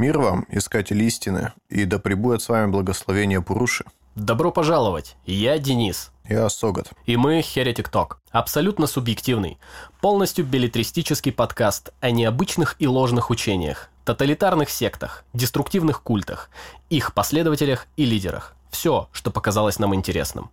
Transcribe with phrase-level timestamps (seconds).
[0.00, 3.84] Мир вам, искатели истины, и да пребудет с вами благословение Пуруши.
[4.14, 5.16] Добро пожаловать!
[5.26, 6.10] Я Денис.
[6.26, 6.90] Я Согат.
[7.04, 8.16] И мы Heretic Talk.
[8.30, 9.58] Абсолютно субъективный,
[10.00, 16.48] полностью билетристический подкаст о необычных и ложных учениях, тоталитарных сектах, деструктивных культах,
[16.88, 18.56] их последователях и лидерах.
[18.70, 20.50] Все, что показалось нам интересным.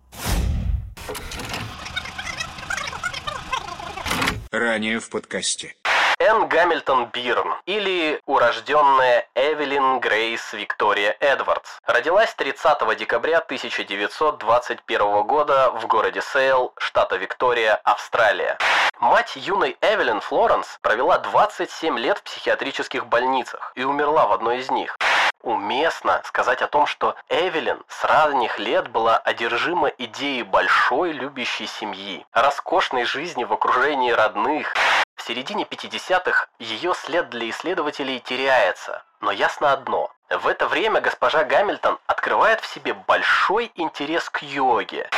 [4.50, 5.74] Ранее в подкасте.
[6.20, 15.86] Энн Гамильтон Бирн, или урожденная Эвелин Грейс Виктория Эдвардс, родилась 30 декабря 1921 года в
[15.86, 18.58] городе Сейл, штата Виктория, Австралия.
[18.98, 24.72] Мать юной Эвелин Флоренс провела 27 лет в психиатрических больницах и умерла в одной из
[24.72, 24.96] них.
[25.42, 32.26] Уместно сказать о том, что Эвелин с ранних лет была одержима идеей большой любящей семьи,
[32.32, 34.74] роскошной жизни в окружении родных.
[35.14, 40.10] В середине 50-х ее след для исследователей теряется, но ясно одно.
[40.28, 45.08] В это время госпожа Гамильтон открывает в себе большой интерес к йоге.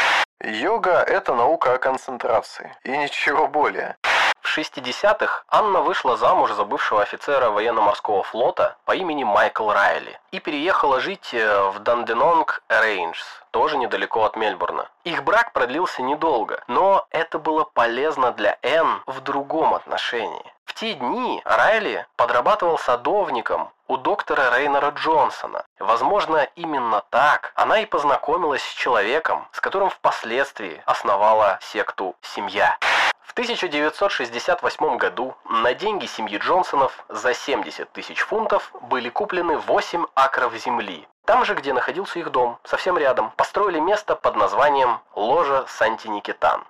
[0.43, 3.97] Йога– это наука о концентрации, и ничего более.
[4.43, 10.41] В 60-х Анна вышла замуж за бывшего офицера военно-морского флота по имени Майкл Райли и
[10.41, 14.89] переехала жить э, в Данденонг Рейнджс, тоже недалеко от Мельбурна.
[15.05, 20.53] Их брак продлился недолго, но это было полезно для Энн в другом отношении.
[20.65, 25.65] В те дни Райли подрабатывал садовником у доктора Рейнера Джонсона.
[25.81, 32.79] Возможно, именно так она и познакомилась с человеком, с которым впоследствии основала секту «Семья».
[33.21, 40.55] В 1968 году на деньги семьи Джонсонов за 70 тысяч фунтов были куплены 8 акров
[40.55, 41.09] земли.
[41.25, 46.63] Там же, где находился их дом, совсем рядом, построили место под названием Ложа Санти-Никитан.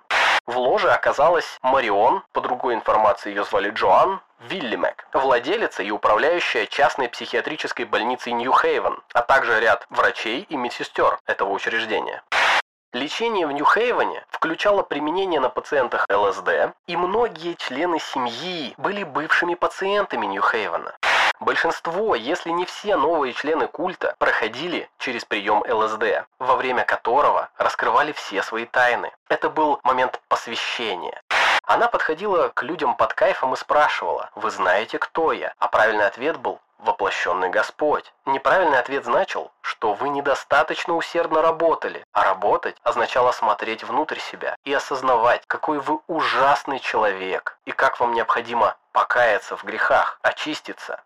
[0.47, 7.09] В ложе оказалась Марион, по другой информации ее звали Джоан, Виллимек, владелица и управляющая частной
[7.09, 12.23] психиатрической больницей Нью-Хейвен, а также ряд врачей и медсестер этого учреждения.
[12.93, 20.25] Лечение в Нью-Хейвене включало применение на пациентах ЛСД, и многие члены семьи были бывшими пациентами
[20.25, 20.95] Нью-Хейвена.
[21.41, 28.11] Большинство, если не все новые члены культа проходили через прием ЛСД, во время которого раскрывали
[28.11, 29.11] все свои тайны.
[29.27, 31.19] Это был момент посвящения.
[31.63, 36.37] Она подходила к людям под кайфом и спрашивала, «Вы знаете, кто я?» А правильный ответ
[36.37, 38.13] был воплощенный Господь.
[38.25, 44.73] Неправильный ответ значил, что вы недостаточно усердно работали, а работать означало смотреть внутрь себя и
[44.73, 51.01] осознавать, какой вы ужасный человек и как вам необходимо покаяться в грехах, очиститься.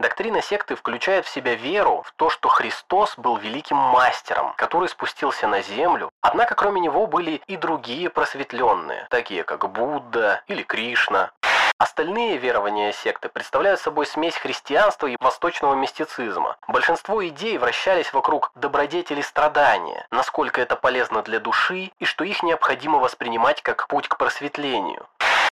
[0.00, 5.46] Доктрина секты включает в себя веру в то, что Христос был великим мастером, который спустился
[5.46, 11.32] на землю, однако кроме него были и другие просветленные, такие как Будда или Кришна.
[11.76, 16.56] Остальные верования секты представляют собой смесь христианства и восточного мистицизма.
[16.66, 23.00] Большинство идей вращались вокруг добродетели страдания, насколько это полезно для души и что их необходимо
[23.00, 25.06] воспринимать как путь к просветлению.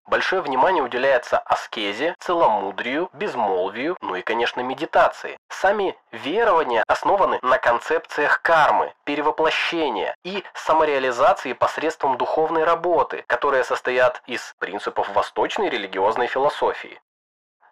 [0.08, 5.36] Большое внимание уделяется аскезе, целомудрию, безмолвию, ну и, конечно, медитации.
[5.50, 14.54] Сами верования основаны на концепциях кармы, перевоплощения и самореализации посредством духовной работы, которые состоят из
[14.58, 16.98] принципов восточной религиозной философии.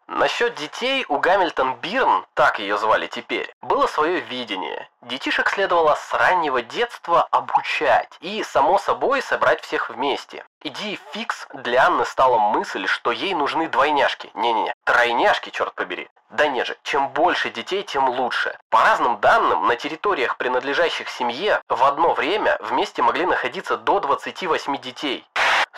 [0.08, 4.88] Насчет детей у Гамильтон Бирн, так ее звали теперь, было свое видение.
[5.02, 10.44] Детишек следовало с раннего детства обучать и, само собой, собрать всех вместе.
[10.62, 14.30] Идеей фикс для Анны стала мысль, что ей нужны двойняшки.
[14.34, 16.08] Не-не-не, тройняшки, черт побери.
[16.30, 18.56] Да не же, чем больше детей, тем лучше.
[18.70, 24.76] По разным данным, на территориях, принадлежащих семье, в одно время вместе могли находиться до 28
[24.78, 25.26] детей.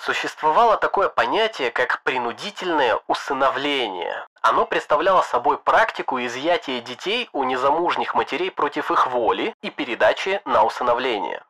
[0.01, 4.27] Существовало такое понятие, как принудительное усыновление.
[4.41, 10.65] Оно представляло собой практику изъятия детей у незамужних матерей против их воли и передачи на
[10.65, 11.43] усыновление.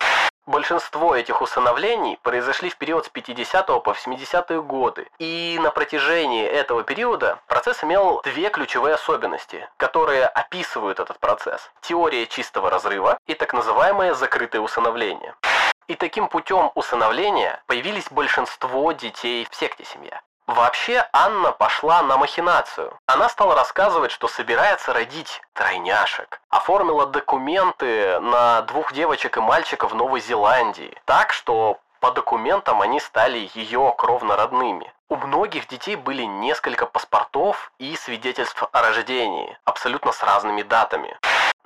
[0.46, 6.84] Большинство этих усыновлений произошли в период с 50 по 80-е годы, и на протяжении этого
[6.84, 11.70] периода процесс имел две ключевые особенности, которые описывают этот процесс.
[11.82, 15.34] Теория чистого разрыва и так называемое закрытое усыновление.
[15.88, 20.20] И таким путем усыновления появились большинство детей в секте семья.
[20.46, 22.98] Вообще Анна пошла на махинацию.
[23.06, 26.40] Она стала рассказывать, что собирается родить тройняшек.
[26.50, 30.96] Оформила документы на двух девочек и мальчика в Новой Зеландии.
[31.06, 34.92] Так, что по документам они стали ее кровно родными.
[35.08, 41.16] У многих детей были несколько паспортов и свидетельств о рождении, абсолютно с разными датами.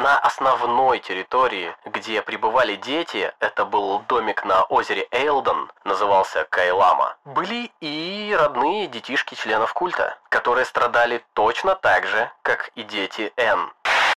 [0.03, 7.71] На основной территории, где пребывали дети, это был домик на озере Эйлдон, назывался Кайлама, были
[7.81, 13.73] и родные детишки членов культа, которые страдали точно так же, как и дети Энн.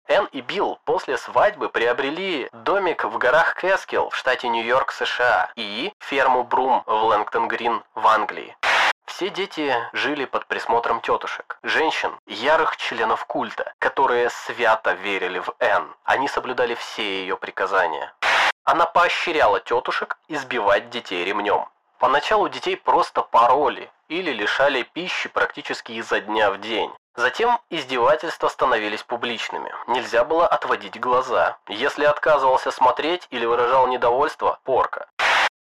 [0.08, 5.92] Энн и Билл после свадьбы приобрели домик в горах Кэскилл в штате Нью-Йорк, США, и
[5.98, 8.56] ферму Брум в Лэнгтон-Грин в Англии.
[9.14, 15.94] Все дети жили под присмотром тетушек, женщин, ярых членов культа, которые свято верили в Энн.
[16.02, 18.12] Они соблюдали все ее приказания.
[18.64, 21.64] Она поощряла тетушек избивать детей ремнем.
[22.00, 26.92] Поначалу детей просто пароли или лишали пищи практически изо дня в день.
[27.14, 29.72] Затем издевательства становились публичными.
[29.86, 31.56] Нельзя было отводить глаза.
[31.68, 35.06] Если отказывался смотреть или выражал недовольство– порка.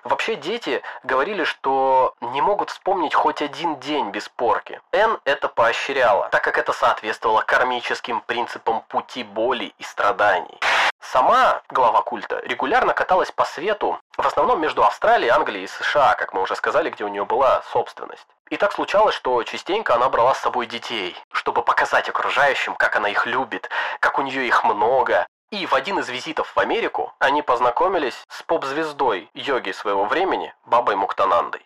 [0.03, 4.81] Вообще дети говорили, что не могут вспомнить хоть один день без порки.
[4.91, 10.59] Н это поощряла, так как это соответствовало кармическим принципам пути боли и страданий.
[10.99, 16.33] Сама глава культа регулярно каталась по свету, в основном между Австралией, Англией и США, как
[16.33, 18.27] мы уже сказали, где у нее была собственность.
[18.49, 23.09] И так случалось, что частенько она брала с собой детей, чтобы показать окружающим, как она
[23.09, 23.69] их любит,
[23.99, 28.43] как у нее их много, и в один из визитов в Америку они познакомились с
[28.43, 31.61] поп-звездой йоги своего времени, Бабой Муктанандой.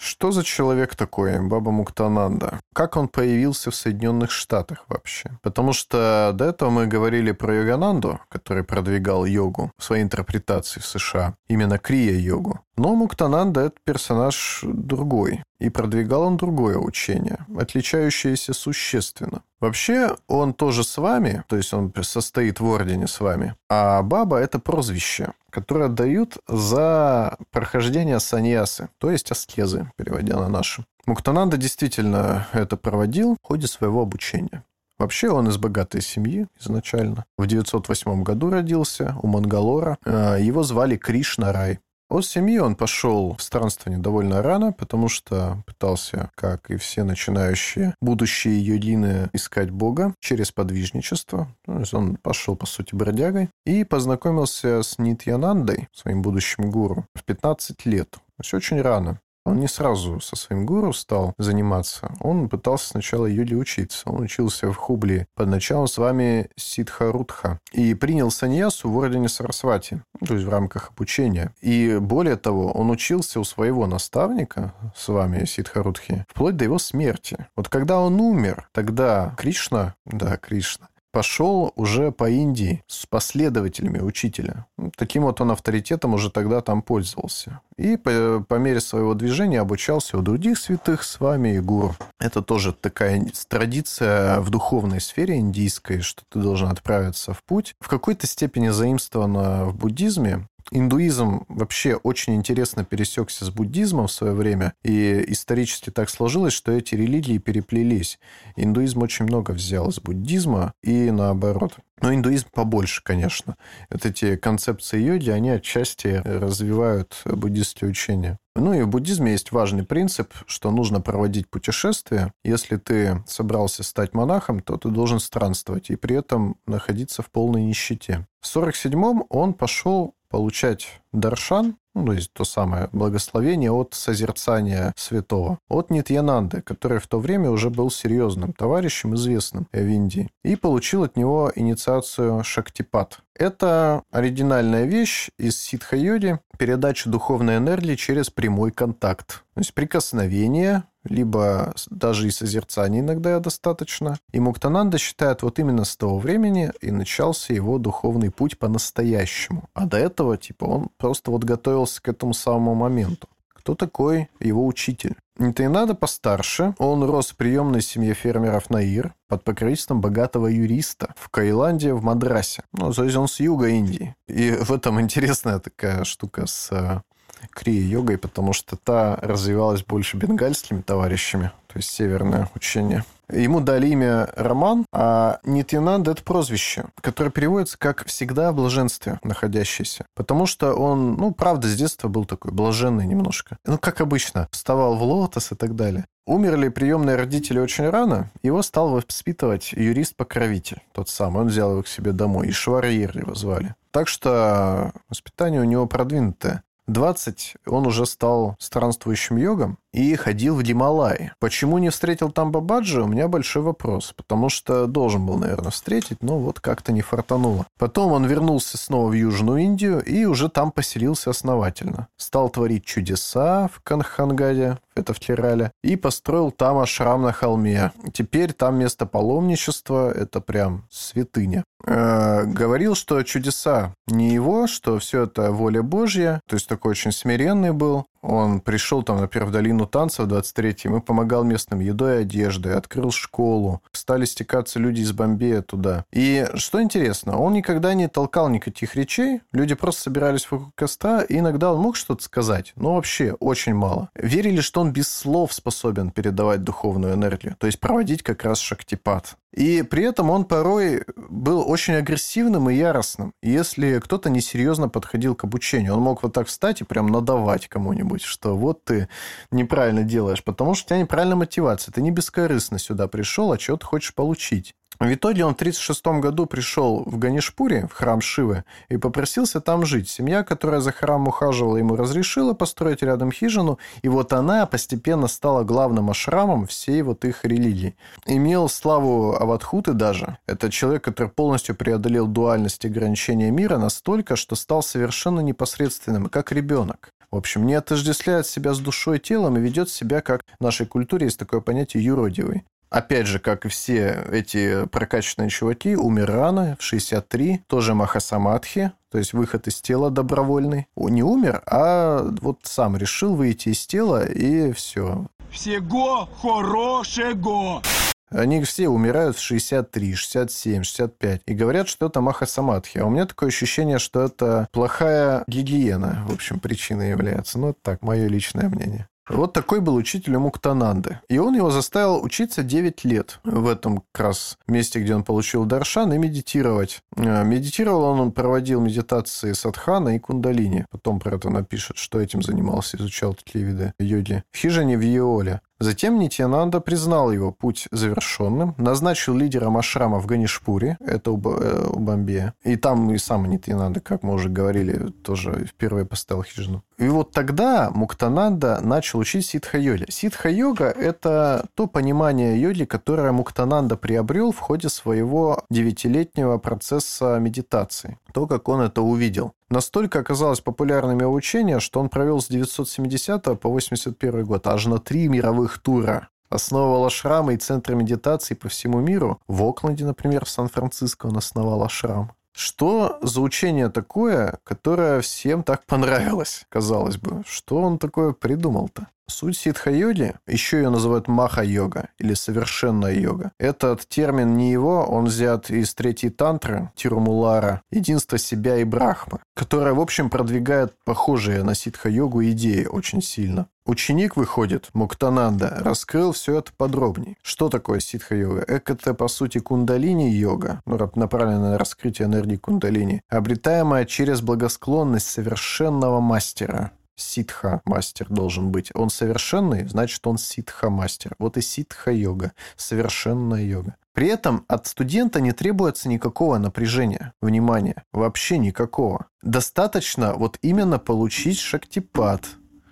[0.00, 2.60] Что за человек такой, Баба Муктананда?
[2.72, 5.30] Как он появился в Соединенных Штатах вообще?
[5.42, 10.86] Потому что до этого мы говорили про Йогананду, который продвигал йогу в своей интерпретации в
[10.86, 11.34] США.
[11.48, 12.60] Именно крия-йогу.
[12.80, 15.42] Но Муктананда– это персонаж другой.
[15.58, 19.42] И продвигал он другое учение, отличающееся существенно.
[19.60, 23.54] Вообще, он тоже с вами, то есть он состоит в ордене с вами.
[23.68, 30.86] А баба– это прозвище, которое дают за прохождение саньясы, то есть аскезы, переводя на нашу.
[31.04, 34.64] Муктананда действительно это проводил в ходе своего обучения.
[34.98, 37.26] Вообще он из богатой семьи изначально.
[37.36, 39.98] В 908 году родился у Мангалора.
[40.04, 41.78] Э, его звали Кришна Рай.
[42.10, 47.94] От семьи он пошел в странствование довольно рано, потому что пытался, как и все начинающие
[48.00, 51.46] будущие йодины, искать Бога через подвижничество.
[51.64, 57.22] То есть он пошел, по сути, бродягой и познакомился с Нитьянандой, своим будущим гуру, в
[57.22, 58.10] 15 лет.
[58.10, 59.20] То есть очень рано.
[59.44, 62.12] Он не сразу со своим гуру стал заниматься.
[62.20, 64.08] Он пытался сначала йоге учиться.
[64.10, 67.58] Он учился в Хубли под началом с вами Сидхарутха.
[67.72, 71.54] И принял саньясу в ордене Сарасвати, то есть в рамках обучения.
[71.60, 77.46] И более того, он учился у своего наставника с вами Сидхарутхи вплоть до его смерти.
[77.56, 84.66] Вот когда он умер, тогда Кришна, да, Кришна, пошел уже по Индии с последователями учителя.
[84.96, 87.60] Таким вот он авторитетом уже тогда там пользовался.
[87.76, 91.96] И по, по мере своего движения обучался у других святых с вами и гуру.
[92.18, 97.74] Это тоже такая традиция в духовной сфере индийской, что ты должен отправиться в путь.
[97.80, 104.32] В какой-то степени заимствована в буддизме, Индуизм вообще очень интересно пересекся с буддизмом в свое
[104.32, 108.18] время, и исторически так сложилось, что эти религии переплелись.
[108.56, 111.76] Индуизм очень много взял из буддизма и наоборот.
[112.00, 113.56] Но индуизм побольше, конечно.
[113.90, 118.38] Вот эти концепции йоги, они отчасти развивают буддистские учения.
[118.56, 122.32] Ну и в буддизме есть важный принцип, что нужно проводить путешествия.
[122.44, 127.62] Если ты собрался стать монахом, то ты должен странствовать и при этом находиться в полной
[127.62, 128.26] нищете.
[128.40, 135.58] В 47-м он пошел получать даршан, ну, то есть то самое благословение от созерцания святого,
[135.68, 141.02] от Нитьянанды, который в то время уже был серьезным товарищем, известным в Индии, и получил
[141.02, 143.18] от него инициацию Шактипат.
[143.34, 149.42] Это оригинальная вещь из ситха-йоди, передача духовной энергии через прямой контакт.
[149.54, 154.18] То есть прикосновение, либо даже и созерцания иногда достаточно.
[154.32, 159.64] И Муктананда считает, вот именно с того времени и начался его духовный путь по-настоящему.
[159.74, 163.28] А до этого, типа, он просто вот готовился к этому самому моменту.
[163.60, 165.16] Кто такой его учитель?
[165.38, 166.74] Нитайнада постарше.
[166.78, 172.62] Он рос в приемной семье фермеров Наир под покровительством богатого юриста в Каиланде, в Мадрасе.
[172.72, 174.14] Ну, то есть он с юга Индии.
[174.28, 177.02] И в этом интересная такая штука с э,
[177.50, 183.04] крия-йогой, потому что та развивалась больше бенгальскими товарищами, то есть северное учение.
[183.32, 190.04] Ему дали имя Роман, а Нитянанд– это прозвище, которое переводится как «всегда в блаженстве находящийся».
[190.16, 193.56] Потому что он, ну, правда, с детства был такой блаженный немножко.
[193.64, 196.06] Ну, как обычно, вставал в лотос и так далее.
[196.26, 201.42] Умерли приемные родители очень рано, его стал воспитывать юрист-покровитель, тот самый.
[201.42, 203.74] Он взял его к себе домой, и Шварьер его звали.
[203.90, 206.62] Так что воспитание у него продвинутое.
[206.90, 211.32] 20 он уже стал странствующим йогом и ходил в Гималаи.
[211.38, 214.12] Почему не встретил там Бабаджи, у меня большой вопрос.
[214.16, 217.66] Потому что должен был, наверное, встретить, но вот как-то не фартануло.
[217.78, 222.08] Потом он вернулся снова в Южную Индию и уже там поселился основательно.
[222.16, 227.92] Стал творить чудеса в Канхангаде, это в Керале, и построил там ашрам на холме.
[228.12, 231.64] Теперь там место паломничества, это прям святыня.
[231.86, 237.12] Э, говорил, что чудеса не его, что все это воля Божья, то есть такой очень
[237.12, 238.06] смиренный был.
[238.22, 243.10] Он пришел там, например, в долину танцев 23-м и помогал местным едой и одеждой, открыл
[243.10, 243.82] школу.
[243.92, 246.04] Стали стекаться люди из Бомбея туда.
[246.12, 251.38] И что интересно, он никогда не толкал никаких речей, люди просто собирались вокруг костра, и
[251.38, 254.10] иногда он мог что-то сказать, но вообще очень мало.
[254.14, 259.36] Верили, что он без слов способен передавать духовную энергию, то есть проводить как раз шактипат.
[259.54, 263.34] И при этом он порой был очень агрессивным и яростным.
[263.42, 268.22] если кто-то несерьезно подходил к обучению, он мог вот так встать и прям надавать кому-нибудь,
[268.22, 269.08] что вот ты
[269.50, 271.92] неправильно делаешь, потому что у тебя неправильная мотивация.
[271.92, 274.74] Ты не бескорыстно сюда пришел, а чего ты хочешь получить.
[275.00, 279.86] В итоге он в 1936 году пришел в Ганишпуре, в храм Шивы, и попросился там
[279.86, 280.10] жить.
[280.10, 285.64] Семья, которая за храм ухаживала, ему разрешила построить рядом хижину, и вот она постепенно стала
[285.64, 287.96] главным ашрамом всей вот их религии.
[288.26, 290.36] Имел славу Аватхуты даже.
[290.46, 296.52] Это человек, который полностью преодолел дуальность и ограничения мира настолько, что стал совершенно непосредственным, как
[296.52, 297.08] ребенок.
[297.30, 300.84] В общем, не отождествляет себя с душой и телом и ведет себя, как в нашей
[300.84, 306.76] культуре есть такое понятие юродивый опять же, как и все эти прокачанные чуваки, умер рано,
[306.78, 310.86] в 63, тоже Махасамадхи, то есть выход из тела добровольный.
[310.94, 315.26] Он не умер, а вот сам решил выйти из тела, и все.
[315.50, 317.82] Всего хорошего!
[318.30, 322.98] Они все умирают в 63, 67, 65 и говорят, что это махасамадхи.
[322.98, 327.58] А у меня такое ощущение, что это плохая гигиена, в общем, причиной является.
[327.58, 329.08] Ну, это так, мое личное мнение.
[329.30, 331.20] Вот такой был учитель Муктананды.
[331.28, 335.64] И он его заставил учиться 9 лет в этом как раз месте, где он получил
[335.64, 337.02] даршан, и медитировать.
[337.16, 340.86] Э, медитировал он, он проводил медитации садхана и кундалини.
[340.90, 344.42] Потом про это напишет, что этим занимался, изучал такие виды йоги.
[344.50, 345.60] В хижине в Йеоле.
[345.82, 352.52] Затем Нитьянанда признал его путь завершенным, назначил лидером ашрама в Ганишпуре, это у, э, Бомбея.
[352.64, 356.84] И там и сам Нитьянанда, как мы уже говорили, тоже впервые поставил хижину.
[357.00, 360.04] И вот тогда Муктананда начал учить ситха-йоги.
[360.10, 368.18] Ситха-йога– это то понимание йоги, которое Муктананда приобрел в ходе своего девятилетнего процесса медитации.
[368.34, 369.54] То, как он это увидел.
[369.70, 374.98] Настолько оказалось популярным его учение, что он провел с 970 по 81 год аж на
[374.98, 376.28] три мировых тура.
[376.50, 379.40] Основывал ашрамы и центры медитации по всему миру.
[379.48, 382.32] В Окленде, например, в Сан-Франциско он основал ашрам.
[382.60, 387.42] Что за учение такое, которое всем так понравилось, казалось бы?
[387.46, 389.06] Что он такое придумал-то?
[389.30, 393.52] Суть ситха-йоги, еще ее называют маха-йога или совершенная йога.
[393.58, 399.94] Этот термин не его, он взят из третьей тантры Тирумулара, единство себя и брахмы, которая,
[399.94, 403.68] в общем, продвигает похожие на ситха-йогу идеи очень сильно.
[403.86, 407.36] Ученик, выходит, Муктананда, раскрыл все это подробнее.
[407.42, 408.62] Что такое ситха-йога?
[408.62, 416.92] Это, по сути, кундалини-йога, ну, направленная на раскрытие энергии кундалини, обретаемая через благосклонность совершенного мастера,
[417.20, 418.90] ситха-мастер должен быть.
[418.94, 421.34] Он совершенный, значит, он ситха-мастер.
[421.38, 423.96] Вот и ситха-йога, совершенная йога.
[424.12, 429.26] При этом от студента не требуется никакого напряжения, внимания, вообще никакого.
[429.42, 432.44] Достаточно вот именно получить шактипад,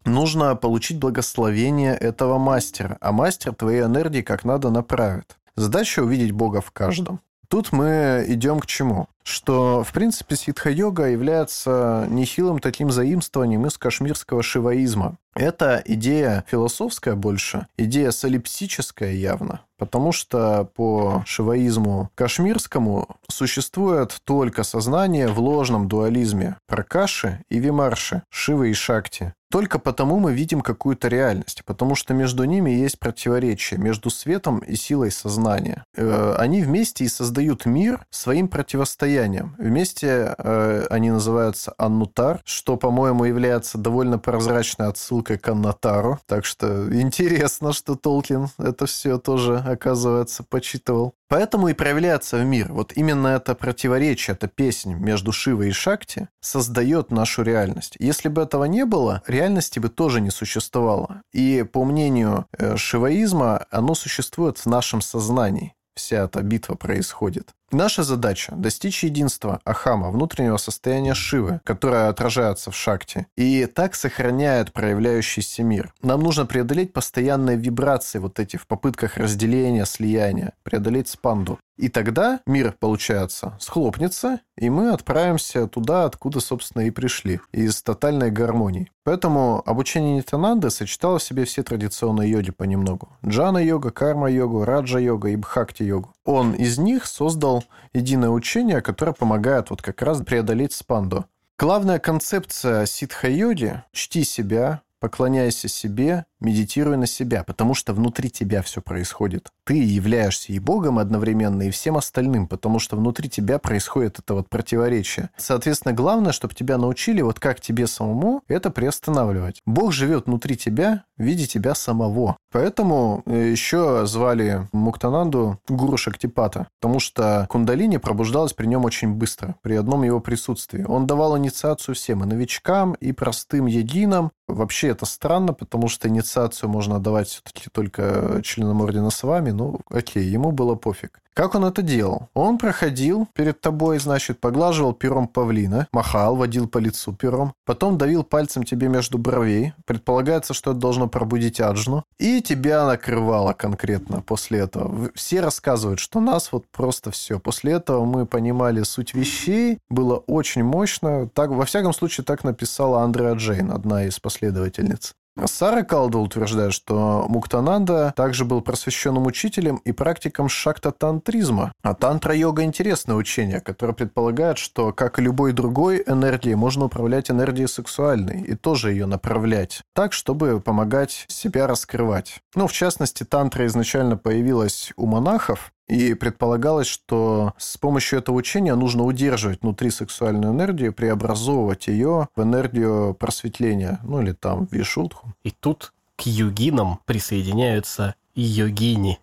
[0.04, 5.36] нужно получить благословение этого мастера, а мастер твоей энергии как надо направит.
[5.56, 7.20] Задача увидеть Бога в каждом.
[7.48, 9.08] Тут мы идем к чему?
[9.22, 15.16] Что, в принципе, ситха-йога является нехилым таким заимствованием из кашмирского шиваизма.
[15.34, 25.28] Это идея философская больше, идея солипсическая явно, потому что по шиваизму кашмирскому существует только сознание
[25.28, 29.32] в ложном дуализме пракаши и вимарши, шивы и шакти.
[29.50, 34.76] Только потому мы видим какую-то реальность, потому что между ними есть противоречие, между светом и
[34.76, 35.84] силой сознания.
[35.96, 39.54] Э, они вместе и создают мир своим противостоянием.
[39.58, 46.18] Вместе э, они называются аннутар, что, по-моему, является довольно прозрачной отсылкой к аннотару.
[46.26, 51.14] Так что интересно, что Толкин это все тоже, оказывается, почитывал.
[51.28, 52.72] Поэтому и проявляется в мир.
[52.72, 57.96] Вот именно это противоречие, эта песня между Шивой и Шакти создает нашу реальность.
[57.98, 61.22] Если бы этого не было, реальности бы тоже не существовало.
[61.32, 67.50] И по мнению э, шиваизма, оно существует в нашем сознании вся эта битва происходит.
[67.70, 74.72] Наша задача– достичь единства Ахама, внутреннего состояния Шивы, которое отражается в Шакте, и так сохраняет
[74.72, 75.92] проявляющийся мир.
[76.00, 81.58] Нам нужно преодолеть постоянные вибрации вот эти в попытках разделения, слияния, преодолеть спанду.
[81.76, 88.32] И тогда мир, получается, схлопнется, и мы отправимся туда, откуда, собственно, и пришли, из тотальной
[88.32, 88.90] гармонии.
[89.04, 93.08] Поэтому обучение Нитянанды сочетало в себе все традиционные йоги понемногу.
[93.24, 96.10] Джана-йога, карма-йогу, раджа-йога и бхакти-йогу.
[96.28, 101.24] Он из них создал единое учение, которое помогает вот как раз преодолеть спанду.
[101.58, 108.80] Главная концепция ситха-йоги– чти себя, поклоняйся себе, медитируй на себя, потому что внутри тебя все
[108.80, 109.48] происходит.
[109.64, 114.48] Ты являешься и Богом одновременно, и всем остальным, потому что внутри тебя происходит это вот
[114.48, 115.30] противоречие.
[115.36, 119.60] Соответственно, главное, чтобы тебя научили, вот как тебе самому это приостанавливать.
[119.66, 122.36] Бог живет внутри тебя в виде тебя самого.
[122.50, 129.56] Поэтому э, еще звали Муктананду Гуру Шактипата, потому что кундалини пробуждалась при нем очень быстро,
[129.62, 130.84] при одном его присутствии.
[130.84, 134.30] Он давал инициацию всем, и новичкам, и простым единам.
[134.46, 139.50] Вообще это странно, потому что инициация инициацию можно давать все-таки только членам ордена с вами,
[139.50, 141.20] ну, окей, ему было пофиг.
[141.38, 142.28] Как он это делал?
[142.34, 148.24] Он проходил перед тобой, значит, поглаживал пером павлина, махал, водил по лицу пером, потом давил
[148.24, 149.72] пальцем тебе между бровей.
[149.86, 152.02] Предполагается, что это должно пробудить аджну.
[152.18, 155.12] И тебя накрывало конкретно после этого.
[155.14, 157.38] Все рассказывают, что нас вот просто все.
[157.38, 159.78] После этого мы понимали суть вещей.
[159.88, 161.28] Было очень мощно.
[161.28, 165.14] Так, во всяком случае, так написала Андреа Джейн, одна из последовательниц.
[165.46, 171.72] Сара Калда утверждает, что Муктананда также был просвещенным учителем и практиком шакта-тантризма.
[171.82, 177.68] А тантра-йога– интересное учение, которое предполагает, что, как и любой другой энергией, можно управлять энергией
[177.68, 182.40] сексуальной и тоже ее направлять так, чтобы помогать себя раскрывать.
[182.54, 188.74] Ну, в частности, тантра изначально появилась у монахов, и предполагалось, что с помощью этого учения
[188.74, 195.32] нужно удерживать внутри сексуальную энергию, преобразовывать ее в энергию просветления, ну или там вишудху.
[195.42, 199.18] И тут к йогинам присоединяются йогини.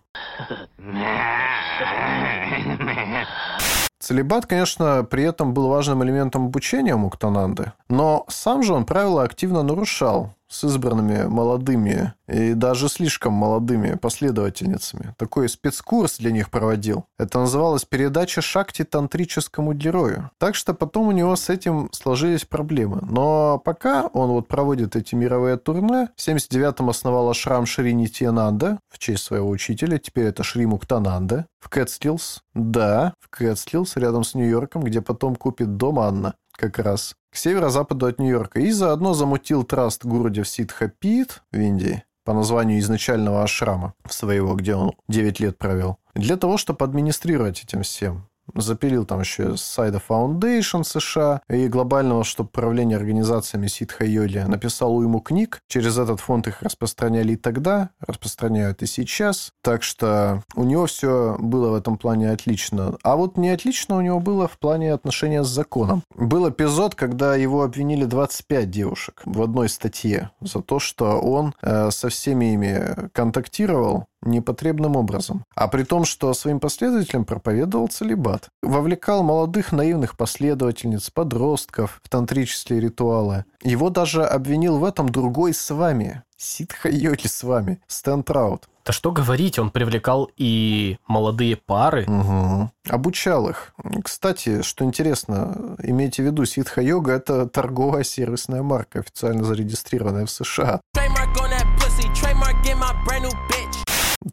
[3.98, 9.62] Целебат, конечно, при этом был важным элементом обучения Муктананды, но сам же он правила активно
[9.62, 15.14] нарушал, с избранными молодыми и даже слишком молодыми последовательницами.
[15.18, 17.06] Такой спецкурс для них проводил.
[17.18, 20.30] Это называлось «Передача шакти тантрическому герою».
[20.38, 22.98] Так что потом у него с этим сложились проблемы.
[23.02, 28.98] Но пока он вот проводит эти мировые турне, в 79-м основал ашрам Шри Нитьянанда в
[28.98, 32.42] честь своего учителя, теперь это Шри Муктананда, в Кэтскиллс.
[32.54, 38.06] Да, в Кэтскиллс, рядом с Нью-Йорком, где потом купит дом Анна как раз к северо-западу
[38.06, 43.92] от Нью-Йорка, и заодно замутил траст в городе Сиддхапит в Индии по названию изначального ашрама
[44.08, 49.56] своего, где он 9 лет провел, для того, чтобы администрировать этим всем запилил там еще
[49.56, 54.40] Сайда Foundation США и глобального чтобы правления организациями Ситха Йоли.
[54.46, 55.60] Написал уйму книг.
[55.68, 59.52] Через этот фонд их распространяли и тогда, распространяют и сейчас.
[59.62, 62.96] Так что у него все было в этом плане отлично.
[63.02, 66.02] А вот не отлично у него было в плане отношения с законом.
[66.14, 71.90] Был эпизод, когда его обвинили 25 девушек в одной статье за то, что он э,
[71.90, 75.44] со всеми ими контактировал непотребным образом.
[75.54, 78.48] А при том, что своим последователям проповедовал целебат.
[78.62, 83.44] Вовлекал молодых наивных последовательниц, подростков в тантрические ритуалы.
[83.62, 86.22] Его даже обвинил в этом другой с вами.
[86.36, 87.80] Ситха Йоли с вами.
[87.86, 88.68] Стэн Траут.
[88.86, 92.04] Да что говорить, он привлекал и молодые пары.
[92.06, 92.70] Угу.
[92.88, 93.74] Обучал их.
[94.04, 100.80] Кстати, что интересно, имейте в виду, ситха-йога– это торговая сервисная марка, официально зарегистрированная в США.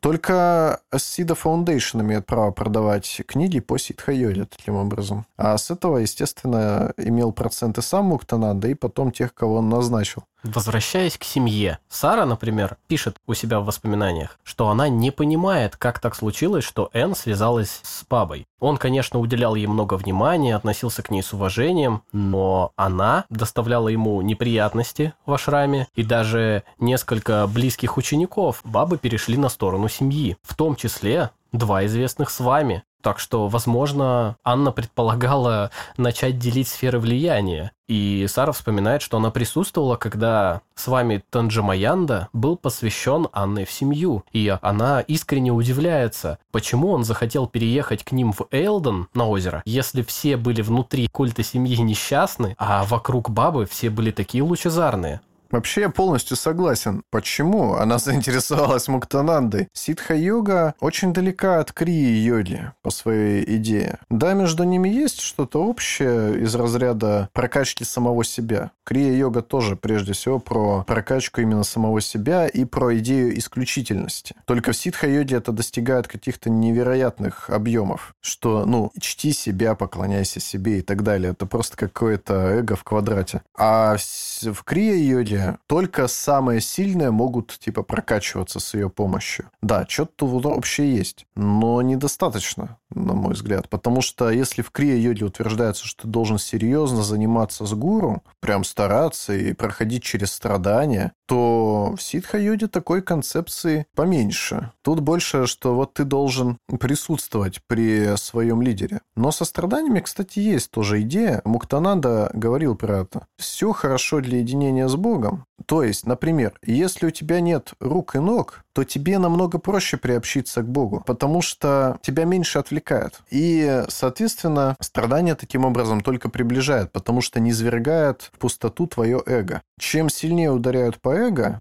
[0.01, 5.25] Только Сида Foundation имеет право продавать книги по ситхайоде таким образом.
[5.38, 10.23] А с этого, естественно, имел проценты сам Муктананда и потом тех, кого он назначил.
[10.43, 15.99] Возвращаясь к семье, Сара, например, пишет у себя в воспоминаниях, что она не понимает, как
[15.99, 18.45] так случилось, что Энн связалась с папой.
[18.60, 24.21] Он, конечно, уделял ей много внимания, относился к ней с уважением, но она доставляла ему
[24.21, 30.75] неприятности в ашраме, и даже несколько близких учеников бабы перешли на сторону семьи, в том
[30.75, 32.84] числе два известных с вами.
[33.04, 37.74] Так что, возможно, Анна предполагала начать делить сферы влияния.
[37.89, 44.24] И Сара вспоминает, что она присутствовала, когда с вами Танджамаянда был посвящен Анне в семью.
[44.32, 50.02] И она искренне удивляется, почему он захотел переехать к ним в Эйлден на озеро, если
[50.02, 55.20] все были внутри культа семьи несчастны, а вокруг бабы все были такие лучезарные.
[55.54, 57.04] Вообще я полностью согласен.
[57.12, 59.68] Почему она заинтересовалась Муктанандой?
[59.72, 64.00] Ситха-йога очень далека от крии-йоги по своей идее.
[64.10, 68.72] Да, между ними есть что-то общее из разряда прокачки самого себя.
[68.84, 74.36] Крия-йога тоже прежде всего про прокачку именно самого себя и про идею исключительности.
[74.46, 80.82] Только в ситха-йоге это достигает каких-то невероятных объемов, что, ну, чти себя, поклоняйся себе и
[80.82, 81.32] так далее.
[81.32, 83.41] Это просто какое-то эго в квадрате.
[83.58, 89.50] А в крия-йоге только самые сильные могут, типа, прокачиваться с ее помощью.
[89.62, 93.69] Да, что-то вообще есть, но недостаточно, на мой взгляд.
[93.69, 99.34] Потому что если в крия-йоге утверждается, что ты должен серьезно заниматься с гуру, прям стараться
[99.34, 104.69] и проходить через страдания, то в ситха-йоде такой концепции поменьше.
[104.84, 109.02] Тут больше, что вот ты должен присутствовать при своем лидере.
[109.15, 111.41] Но со страданиями, кстати, есть тоже идея.
[111.43, 113.26] Муктананда говорил про это.
[113.39, 115.46] Все хорошо для единения с Богом.
[115.65, 120.62] То есть, например, если у тебя нет рук и ног, то тебе намного проще приобщиться
[120.62, 123.22] к Богу, потому что тебя меньше отвлекает.
[123.30, 129.62] И, соответственно, страдания таким образом только приближает, потому что не извергает в пустоту твое эго.
[129.80, 131.10] Чем сильнее ударяют по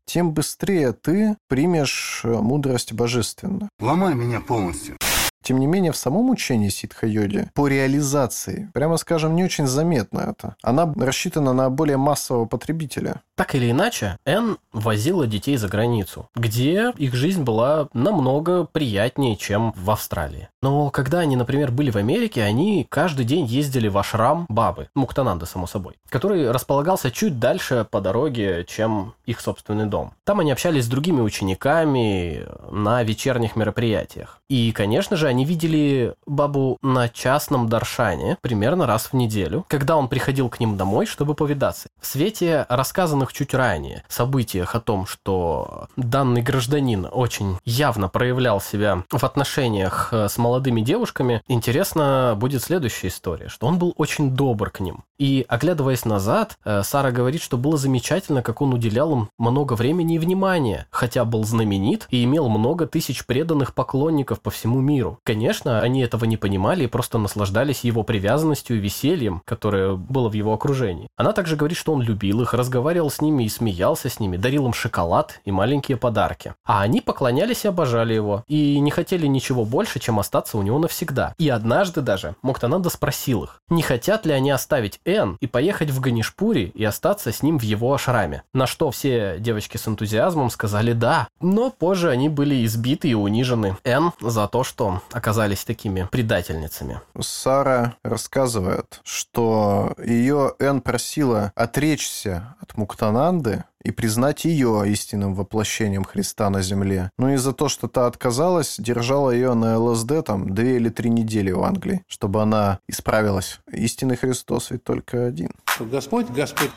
[0.05, 3.69] тем быстрее ты примешь мудрость божественную.
[3.81, 4.97] Ломай меня полностью.
[5.43, 10.55] Тем не менее, в самом учении ситха-йоги по реализации, прямо скажем, не очень заметно это.
[10.63, 13.23] Она рассчитана на более массового потребителя.
[13.35, 19.73] Так или иначе, Энн возила детей за границу, где их жизнь была намного приятнее, чем
[19.73, 20.49] в Австралии.
[20.63, 25.45] Но когда они, например, были в Америке, они каждый день ездили в ашрам бабы, Муктананда,
[25.45, 30.13] само собой, который располагался чуть дальше по дороге, чем их собственный дом.
[30.25, 34.41] Там они общались с другими учениками на вечерних мероприятиях.
[34.49, 40.09] И, конечно же, они видели бабу на частном даршане примерно раз в неделю, когда он
[40.09, 41.89] приходил к ним домой, чтобы повидаться.
[42.01, 49.05] В свете рассказанных чуть ранее событиях о том, что данный гражданин очень явно проявлял себя
[49.11, 54.81] в отношениях с молодыми девушками, интересно будет следующая история, что он был очень добр к
[54.81, 55.05] ним.
[55.23, 60.17] И, оглядываясь назад, э, Сара говорит, что было замечательно, как он уделял им много времени
[60.17, 65.21] и внимания, хотя был знаменит и имел много тысяч преданных поклонников по всему миру.
[65.23, 70.33] Конечно, они этого не понимали и просто наслаждались его привязанностью и весельем, которое было в
[70.33, 71.07] его окружении.
[71.17, 74.67] Она также говорит, что он любил их, разговаривал с ними и смеялся с ними, дарил
[74.67, 76.57] им шоколад и маленькие подарки.
[76.67, 80.81] А они поклонялись и обожали его, и не хотели ничего больше, чем остаться у него
[80.81, 81.37] навсегда.
[81.39, 86.01] И однажды даже Муктананда спросил их, не хотят ли они оставить Эн и поехать в
[86.01, 88.43] Ганишпури и остаться с ним в его ашраме.
[88.53, 91.29] На что все девочки с энтузиазмом сказали «да».
[91.41, 97.01] Но позже они были избиты и унижены Эн за то, что оказались такими предательницами.
[97.21, 106.51] Сара рассказывает, что ее Эн просила отречься от Муктананды и признать ее истинным воплощением Христа
[106.51, 107.11] на земле.
[107.19, 111.51] Ну из-за того, что та отказалась, держала ее на ЛСД там две или три недели
[111.51, 113.61] в Англии, чтобы она исправилась.
[113.71, 115.51] Истинный Христос ведь только один.
[115.81, 116.71] Господь, Господь.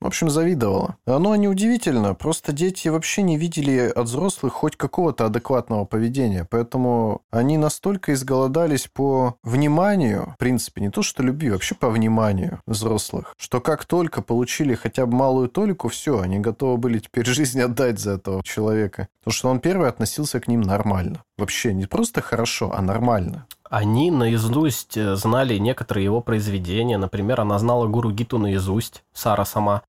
[0.00, 0.96] В общем, завидовала.
[1.06, 7.56] Оно неудивительно, просто дети вообще не видели от взрослых хоть какого-то адекватного поведения, поэтому они
[7.56, 13.60] настолько изголодались по вниманию, в принципе, не то что любви, вообще по вниманию взрослых, что
[13.60, 18.12] как только получили хотя бы малую толику, все, они готовы были теперь жизнь отдать за
[18.12, 19.08] этого человека.
[19.20, 21.24] Потому что он первый относился к ним нормально.
[21.36, 23.46] Вообще не просто хорошо, а нормально.
[23.70, 26.98] Они наизусть э, знали некоторые его произведения.
[26.98, 29.82] Например, она знала Гуру Гиту наизусть, Сара сама.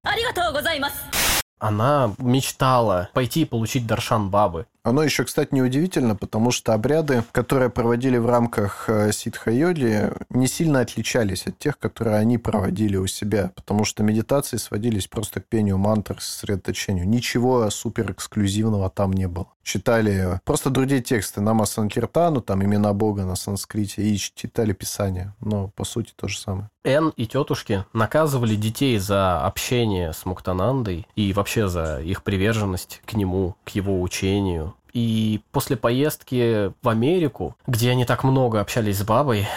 [1.59, 4.67] Она мечтала пойти и получить Даршан Бабы.
[4.87, 10.79] Оно еще, кстати, неудивительно, потому что обряды, которые проводили в рамках э, ситха-йоги, не сильно
[10.79, 15.77] отличались от тех, которые они проводили у себя, потому что медитации сводились просто к пению
[15.77, 17.05] мантр, сосредоточению.
[17.05, 19.47] Ничего супер эксклюзивного там не было.
[19.61, 25.33] Читали просто другие тексты, нама санкиртану, там имена Бога на санскрите, и читали Писание.
[25.41, 26.69] Но, по сути, то же самое.
[26.85, 33.13] Эн и тетушки наказывали детей за общение с Муктанандой и вообще за их приверженность к
[33.13, 39.03] нему, к его учению, и после поездки в Америку, где они так много общались с
[39.03, 39.47] бабой,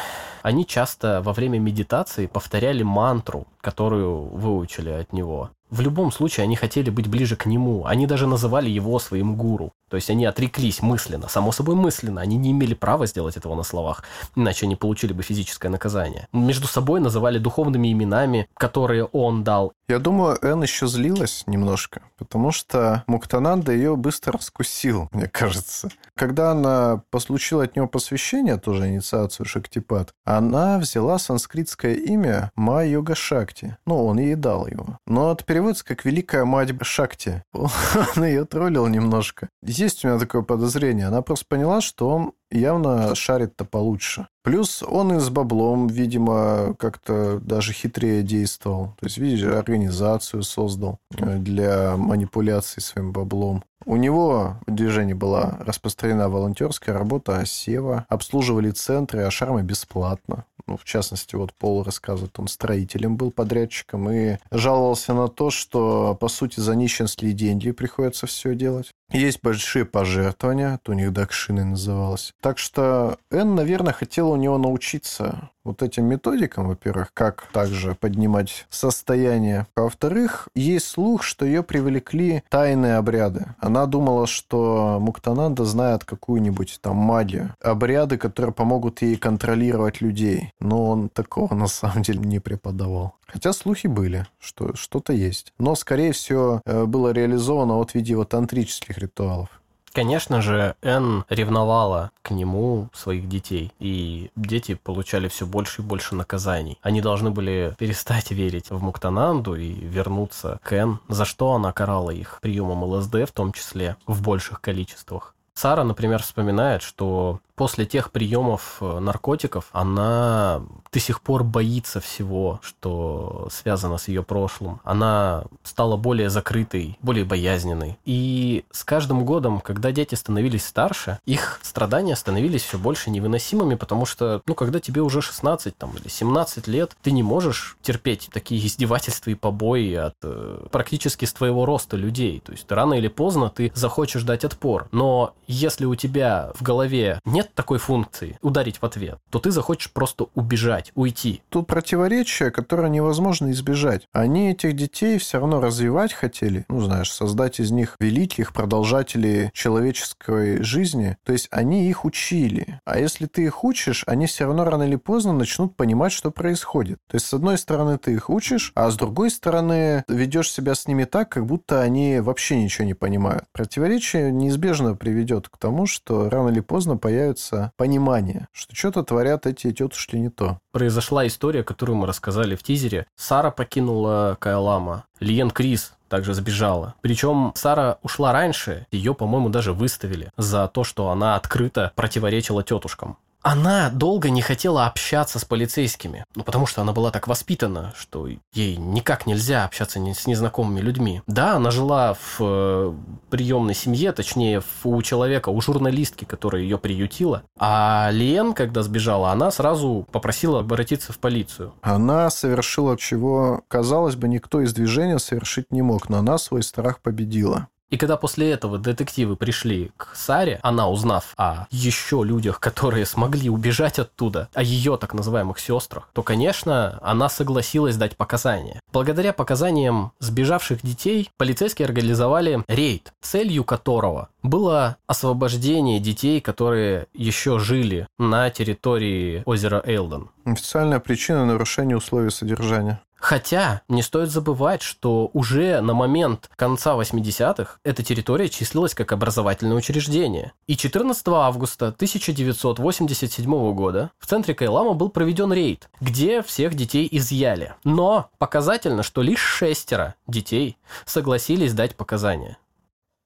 [0.42, 5.50] они часто во время медитации повторяли мантру, которую выучили от него.
[5.70, 7.84] В любом случае они хотели быть ближе к нему.
[7.86, 9.72] Они даже называли его своим гуру.
[9.90, 12.20] То есть они отреклись мысленно, само собой мысленно.
[12.20, 14.04] Они не имели права сделать этого на словах,
[14.36, 16.28] иначе они получили бы физическое наказание.
[16.32, 19.72] Между собой называли духовными именами, которые он дал.
[19.88, 25.88] Я думаю, Эн еще злилась немножко, потому что Муктананда ее быстро раскусил, мне кажется.
[26.14, 33.16] Когда она получила от него посвящение, тоже инициацию Шактипат, она взяла санскритское имя Ма Йога
[33.16, 33.76] Шакти.
[33.84, 34.98] Ну, он ей дал его.
[35.06, 37.42] Но от переводится как «Великая мать Шакти».
[37.52, 39.50] Он ее троллил немножко.
[39.62, 41.06] Есть у меня такое подозрение.
[41.06, 44.26] Она просто поняла, что он явно шарит-то получше.
[44.42, 48.94] Плюс он и с баблом, видимо, как-то даже хитрее действовал.
[48.98, 53.62] То есть, видишь, организацию создал э, для манипуляций своим баблом.
[53.84, 60.44] У него в движении была распространена волонтерская работа, а Сева обслуживали центры, а шармы бесплатно.
[60.70, 66.14] Ну, в частности, вот Пол рассказывает, он строителем был подрядчиком и жаловался на то, что,
[66.14, 68.92] по сути, за нищенские деньги приходится все делать.
[69.10, 72.32] Есть большие пожертвования, это у них Дакшины называлось.
[72.40, 78.66] Так что Эн, наверное, хотела у него научиться вот этим методикам, во-первых, как также поднимать
[78.70, 79.66] состояние.
[79.74, 83.54] А во-вторых, есть слух, что ее привлекли тайные обряды.
[83.58, 90.52] Она думала, что Муктананда знает какую-нибудь там магию, обряды, которые помогут ей контролировать людей.
[90.60, 93.14] Но он такого на самом деле не преподавал.
[93.26, 95.52] Хотя слухи были, что что-то есть.
[95.58, 99.59] Но, скорее всего, э, было реализовано вот в виде вот тантрических ритуалов.
[99.92, 106.14] Конечно же, Энн ревновала к нему своих детей, и дети получали все больше и больше
[106.14, 106.78] наказаний.
[106.82, 112.10] Они должны были перестать верить в Муктананду и вернуться к Энн, за что она карала
[112.10, 115.34] их приемом ЛСД в том числе в больших количествах.
[115.54, 122.58] Сара, например, вспоминает, что после тех приемов э, наркотиков она до сих пор боится всего,
[122.62, 124.80] что связано с ее прошлым.
[124.82, 127.98] Она стала более закрытой, более боязненной.
[128.06, 134.06] И с каждым годом, когда дети становились старше, их страдания становились все больше невыносимыми, потому
[134.06, 138.66] что, ну, когда тебе уже 16 там, или 17 лет, ты не можешь терпеть такие
[138.66, 142.40] издевательства и побои от э, практически с твоего роста людей.
[142.40, 144.88] То есть рано или поздно ты захочешь дать отпор.
[144.92, 149.92] Но если у тебя в голове нет такой функции ударить в ответ, то ты захочешь
[149.92, 151.42] просто убежать, уйти.
[151.48, 154.06] Тут противоречие, которое невозможно избежать.
[154.12, 160.62] Они этих детей все равно развивать хотели, ну, знаешь, создать из них великих продолжателей человеческой
[160.62, 161.16] жизни.
[161.24, 162.80] То есть они их учили.
[162.84, 166.98] А если ты их учишь, они все равно рано или поздно начнут понимать, что происходит.
[167.08, 170.86] То есть, с одной стороны, ты их учишь, а с другой стороны, ведешь себя с
[170.86, 173.44] ними так, как будто они вообще ничего не понимают.
[173.52, 179.46] Противоречие неизбежно приведет к тому, что рано или поздно появится появится понимание, что что-то творят
[179.46, 180.58] эти тетушки не то.
[180.72, 183.06] Произошла история, которую мы рассказали в тизере.
[183.16, 185.04] Сара покинула Кайлама.
[185.20, 186.94] Лиен Крис также сбежала.
[187.00, 193.16] Причем Сара ушла раньше, ее, по-моему, даже выставили за то, что она открыто противоречила тетушкам.
[193.42, 198.28] Она долго не хотела общаться с полицейскими, ну, потому что она была так воспитана, что
[198.52, 201.22] ей никак нельзя общаться с незнакомыми людьми.
[201.26, 202.92] Да, она жила в э,
[203.30, 207.42] приемной семье, точнее, у человека, у журналистки, которая ее приютила.
[207.58, 211.72] А Лен, когда сбежала, она сразу попросила обратиться в полицию.
[211.80, 217.00] Она совершила, чего, казалось бы, никто из движения совершить не мог, но она свой страх
[217.00, 217.68] победила.
[217.90, 223.50] И когда после этого детективы пришли к Саре, она, узнав о еще людях, которые смогли
[223.50, 228.80] убежать оттуда, о ее так называемых сестрах, то, конечно, она согласилась дать показания.
[228.92, 238.06] Благодаря показаниям сбежавших детей, полицейские организовали рейд, целью которого было освобождение детей, которые еще жили
[238.18, 240.30] на территории озера Эйлден.
[240.44, 243.00] Официальная причина нарушения условий содержания.
[243.20, 249.76] Хотя не стоит забывать, что уже на момент конца 80-х эта территория числилась как образовательное
[249.76, 250.52] учреждение.
[250.66, 257.74] И 14 августа 1987 года в центре Кайлама был проведен рейд, где всех детей изъяли.
[257.84, 262.56] Но показательно, что лишь шестеро детей согласились дать показания.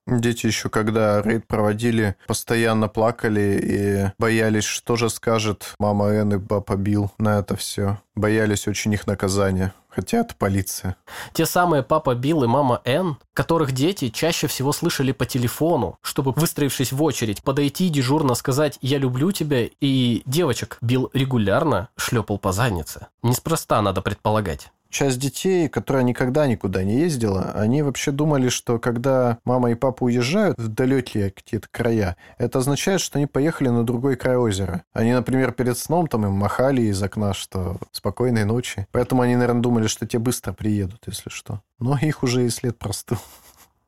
[0.07, 6.39] Дети еще, когда рейд проводили, постоянно плакали и боялись, что же скажет мама Энн и
[6.39, 7.99] папа Билл на это все.
[8.15, 9.73] Боялись очень их наказания.
[9.89, 10.97] Хотя это полиция.
[11.33, 16.33] Те самые папа Билл и мама Энн, которых дети чаще всего слышали по телефону, чтобы,
[16.33, 22.51] выстроившись в очередь, подойти дежурно сказать «я люблю тебя», и девочек Билл регулярно шлепал по
[22.51, 23.07] заднице.
[23.23, 29.39] Неспроста, надо предполагать часть детей, которая никогда никуда не ездила, они вообще думали, что когда
[29.45, 34.17] мама и папа уезжают в далекие какие-то края, это означает, что они поехали на другой
[34.17, 34.85] край озера.
[34.93, 38.87] Они, например, перед сном там им махали из окна, что спокойной ночи.
[38.93, 41.61] Поэтому они, наверное, думали, что те быстро приедут, если что.
[41.81, 43.19] Но их уже и след простыл.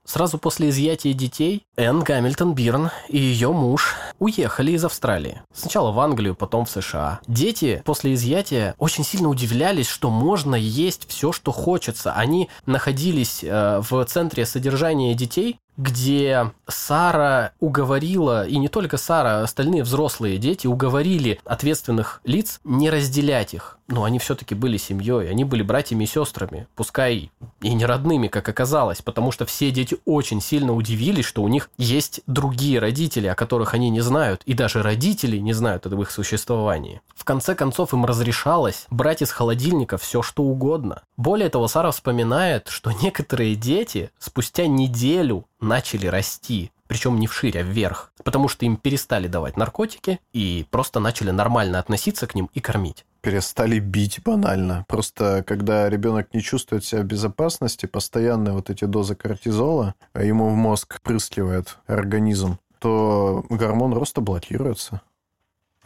[0.06, 5.42] Сразу после изъятия детей Энн Гамильтон Бирн и ее муж уехали из Австралии.
[5.52, 7.20] Сначала в Англию, потом в США.
[7.26, 12.12] Дети после изъятия очень сильно удивлялись, что можно есть все, что хочется.
[12.12, 19.42] Они находились э, в центре содержания детей где Сара уговорила, и не только Сара, а
[19.42, 23.78] остальные взрослые дети уговорили ответственных лиц не разделять их.
[23.88, 28.48] Но они все-таки были семьей, они были братьями и сестрами, пускай и не родными, как
[28.48, 33.36] оказалось, потому что все дети очень сильно удивились, что у них есть другие родители, о
[33.36, 37.00] которых они не знают, и даже родители не знают об их существовании.
[37.14, 41.02] В конце концов им разрешалось брать из холодильника все, что угодно.
[41.16, 47.62] Более того, Сара вспоминает, что некоторые дети спустя неделю начали расти, причем не вширь, а
[47.62, 52.60] вверх, потому что им перестали давать наркотики и просто начали нормально относиться к ним и
[52.60, 54.84] кормить перестали бить банально.
[54.86, 60.48] Просто когда ребенок не чувствует себя в безопасности, постоянные вот эти дозы кортизола, а ему
[60.48, 65.00] в мозг прыскивает организм, то гормон роста блокируется.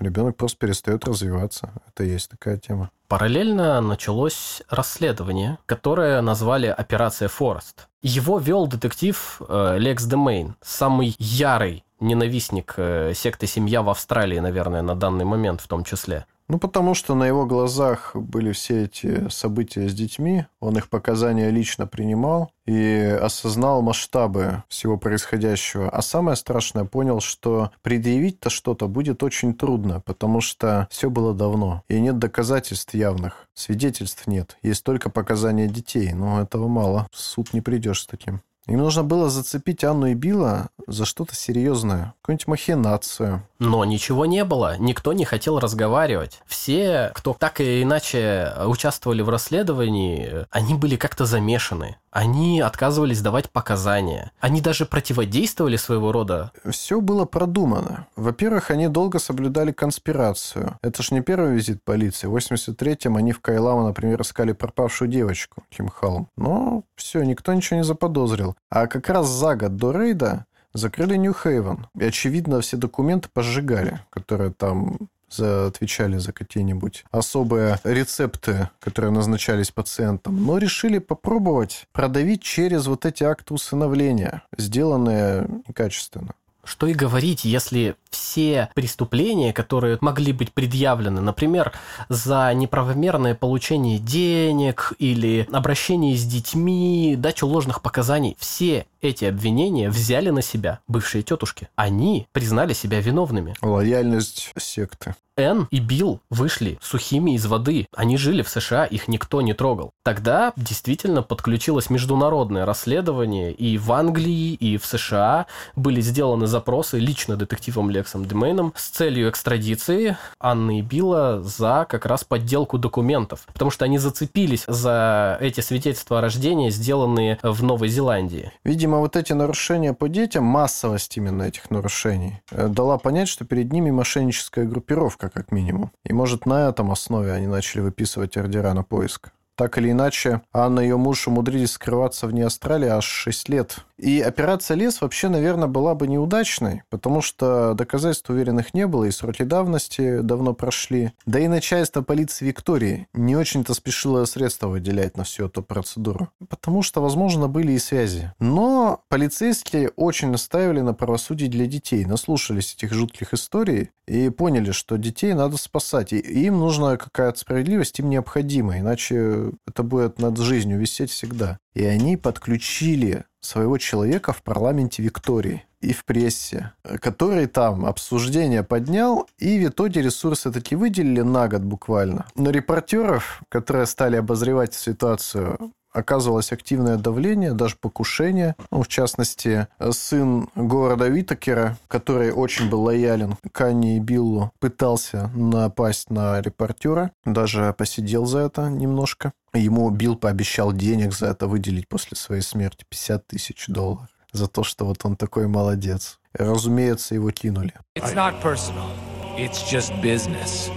[0.01, 1.73] Ребенок просто перестает развиваться.
[1.87, 2.91] Это есть такая тема.
[3.07, 7.89] Параллельно началось расследование, которое назвали «Операция Форест».
[8.01, 14.81] Его вел детектив э, Лекс Демейн, самый ярый ненавистник э, секты «Семья» в Австралии, наверное,
[14.81, 16.25] на данный момент в том числе.
[16.51, 21.49] Ну, потому что на его глазах были все эти события с детьми, он их показания
[21.49, 25.89] лично принимал и осознал масштабы всего происходящего.
[25.89, 31.85] А самое страшное, понял, что предъявить-то что-то будет очень трудно, потому что все было давно,
[31.89, 37.53] и нет доказательств явных, свидетельств нет, есть только показания детей, но этого мало, в суд
[37.53, 38.43] не придешь с таким.
[38.71, 43.43] Им нужно было зацепить Анну и Билла за что-то серьезное, какую-нибудь махинацию.
[43.59, 46.41] Но ничего не было, никто не хотел разговаривать.
[46.47, 51.97] Все, кто так или иначе участвовали в расследовании, они были как-то замешаны.
[52.11, 54.33] Они отказывались давать показания.
[54.41, 56.51] Они даже противодействовали своего рода.
[56.69, 58.07] Все было продумано.
[58.17, 60.77] Во-первых, они долго соблюдали конспирацию.
[60.83, 62.27] Это ж не первый визит полиции.
[62.27, 66.29] В 83-м они в Кайлама, например, искали пропавшую девочку, Ким Халм.
[66.37, 68.57] Но все, никто ничего не заподозрил.
[68.71, 71.87] А как раз за год до рейда закрыли Нью-Хейвен.
[71.99, 74.99] И, очевидно, все документы пожигали, которые там
[75.39, 83.23] отвечали за какие-нибудь особые рецепты, которые назначались пациентам, но решили попробовать продавить через вот эти
[83.23, 86.35] акты усыновления, сделанные некачественно.
[86.63, 91.73] Что и говорить, если все преступления, которые могли быть предъявлены, например,
[92.09, 100.31] за неправомерное получение денег или обращение с детьми, дачу ложных показаний, все эти обвинения взяли
[100.31, 101.69] на себя бывшие тетушки.
[101.77, 103.55] Они признали себя виновными.
[103.63, 105.15] Лояльность секты.
[105.41, 107.87] Энн и Билл вышли сухими из воды.
[107.97, 109.93] Они жили в США, их никто не трогал.
[110.05, 117.37] Тогда действительно подключилось международное расследование, и в Англии, и в США были сделаны запросы лично
[117.37, 123.71] детективом Лексом Демейном с целью экстрадиции Анны и Билла за как раз подделку документов, потому
[123.71, 128.53] что они зацепились за эти свидетельства о рождении, сделанные в Новой Зеландии.
[128.65, 133.73] Видимо, вот эти нарушения по детям, массовость именно этих нарушений, э, дала понять, что перед
[133.73, 135.93] ними мошенническая группировка, как минимум.
[136.05, 139.33] И, может, на этом основе они начали выписывать ордера на поиск.
[139.61, 143.85] Так или иначе, Анна и ее муж умудрились скрываться вне Австралии аж 6 лет.
[143.99, 149.11] И операция «Лес» вообще, наверное, была бы неудачной, потому что доказательств уверенных не было, и
[149.11, 151.13] сроки давности давно прошли.
[151.27, 156.83] Да и начальство полиции Виктории не очень-то спешило средства выделять на всю эту процедуру, потому
[156.83, 158.33] что, возможно, были и связи.
[158.39, 164.97] Но полицейские очень настаивали на правосудии для детей, наслушались этих жутких историй и поняли, что
[164.97, 170.79] детей надо спасать, и им нужна какая-то справедливость, им необходима, иначе это будет над жизнью
[170.79, 171.59] висеть всегда.
[171.75, 179.27] И они подключили своего человека в парламенте Виктории и в прессе, который там обсуждение поднял,
[179.39, 182.27] и в итоге ресурсы таки выделили на год буквально.
[182.35, 188.57] Но репортеров, которые стали обозревать ситуацию, оказывалось активное давление, даже покушение.
[188.71, 196.11] Ну, в частности, сын города Витакера, который очень был лоялен к и Биллу, пытался напасть
[196.11, 199.33] на репортера, даже посидел за это немножко.
[199.53, 204.63] Ему Билл пообещал денег за это выделить после своей смерти 50 тысяч долларов за то,
[204.63, 206.19] что вот он такой молодец.
[206.33, 207.75] Разумеется, его кинули.
[207.97, 208.91] It's not personal.
[209.37, 210.71] It's just business.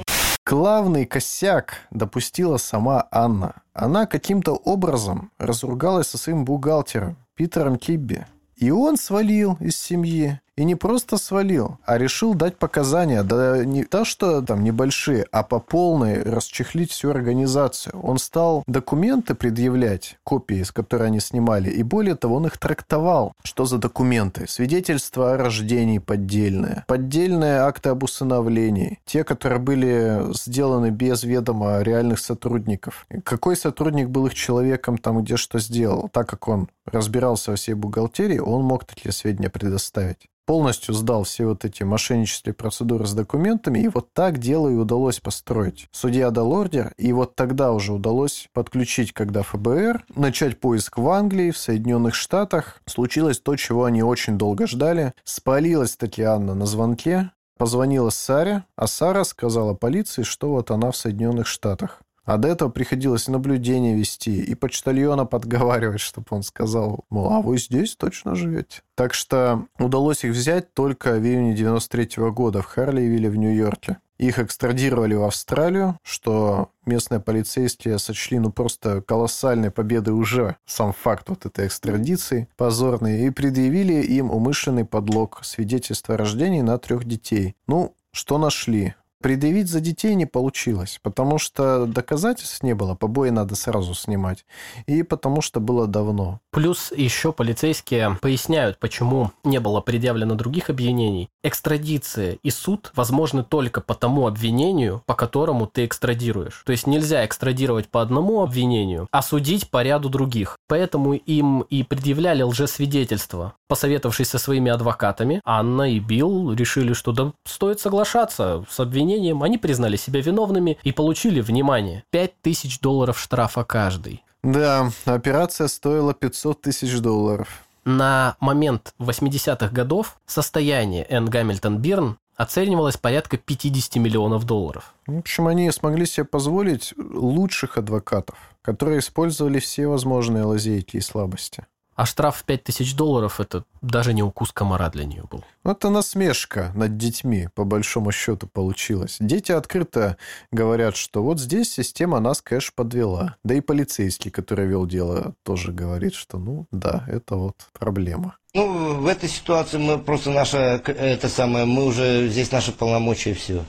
[0.46, 3.62] Главный косяк допустила сама Анна.
[3.74, 8.28] Она каким-то образом разругалась со своим бухгалтером Питером Кибби.
[8.58, 10.42] И он свалил из семьи.
[10.56, 15.42] И не просто свалил, а решил дать показания, да не то, что там небольшие, а
[15.42, 18.00] по полной расчехлить всю организацию.
[18.00, 23.34] Он стал документы предъявлять, копии, с которой они снимали, и более того, он их трактовал.
[23.44, 24.48] Что за документы?
[24.48, 32.20] Свидетельства о рождении поддельные, поддельные акты об усыновлении, те, которые были сделаны без ведома реальных
[32.20, 33.08] сотрудников.
[33.24, 36.10] Какой сотрудник был их человеком там, где что сделал?
[36.14, 41.46] Так как он разбирался во всей бухгалтерии, он мог такие сведения предоставить полностью сдал все
[41.46, 45.88] вот эти мошеннические процедуры с документами, и вот так дело и удалось построить.
[45.92, 51.52] Судья дал ордер, и вот тогда уже удалось подключить, когда ФБР, начать поиск в Англии,
[51.52, 52.82] в Соединенных Штатах.
[52.86, 55.14] Случилось то, чего они очень долго ждали.
[55.24, 61.48] Спалилась Татьяна на звонке, позвонила Саре, а Сара сказала полиции, что вот она в Соединенных
[61.48, 62.02] Штатах.
[62.26, 67.58] А до этого приходилось наблюдение вести и почтальона подговаривать, чтобы он сказал, мол, а вы
[67.58, 68.82] здесь точно живете?
[68.96, 73.98] Так что удалось их взять только в июне 93 -го года в Харливилле в Нью-Йорке.
[74.20, 81.28] Их экстрадировали в Австралию, что местные полицейские сочли ну просто колоссальной победой уже сам факт
[81.30, 87.56] вот этой экстрадиции позорный, и предъявили им умышленный подлог свидетельства о рождении на трех детей.
[87.68, 88.94] Ну, что нашли?
[89.24, 94.46] Предъявить за детей не получилось, потому что доказательств не было, побои надо сразу снимать,
[94.86, 96.42] и потому что было давно.
[96.52, 101.30] Плюс еще полицейские поясняют, почему не было предъявлено других обвинений.
[101.42, 106.62] Экстрадиция и суд возможны только по тому обвинению, по которому ты экстрадируешь.
[106.66, 110.58] То есть нельзя экстрадировать по одному обвинению, а судить по ряду других.
[110.68, 113.54] Поэтому им и предъявляли лжесвидетельства.
[113.70, 119.44] Посоветовавшись со своими адвокатами, Анна и Билл решили, что да стоит соглашаться с обвинением обвинением,
[119.44, 124.24] они признали себя виновными и получили, внимание, 5000 долларов штрафа каждый.
[124.44, 127.64] Да, операция стоила 500 тысяч долларов.
[127.86, 134.94] На момент 80-х годов состояние Энн Гамильтон Бирн оценивалось порядка 50 миллионов долларов.
[135.06, 141.66] В общем, они смогли себе позволить лучших адвокатов, которые использовали все возможные лазейки и слабости.
[141.96, 145.44] А штраф в 5000 долларов– это даже не укус комара для нее был.
[145.64, 149.18] Это насмешка над детьми, по большому счету, получилась.
[149.20, 150.18] Дети открыто
[150.52, 153.36] говорят, что вот здесь система нас, кэш подвела.
[153.44, 158.38] Да и полицейский, который вел дело, тоже говорит, что ну да, это вот проблема.
[158.56, 163.34] Ну, в этой ситуации мы просто наша, это самое, мы уже, здесь наши полномочия и
[163.34, 163.66] все.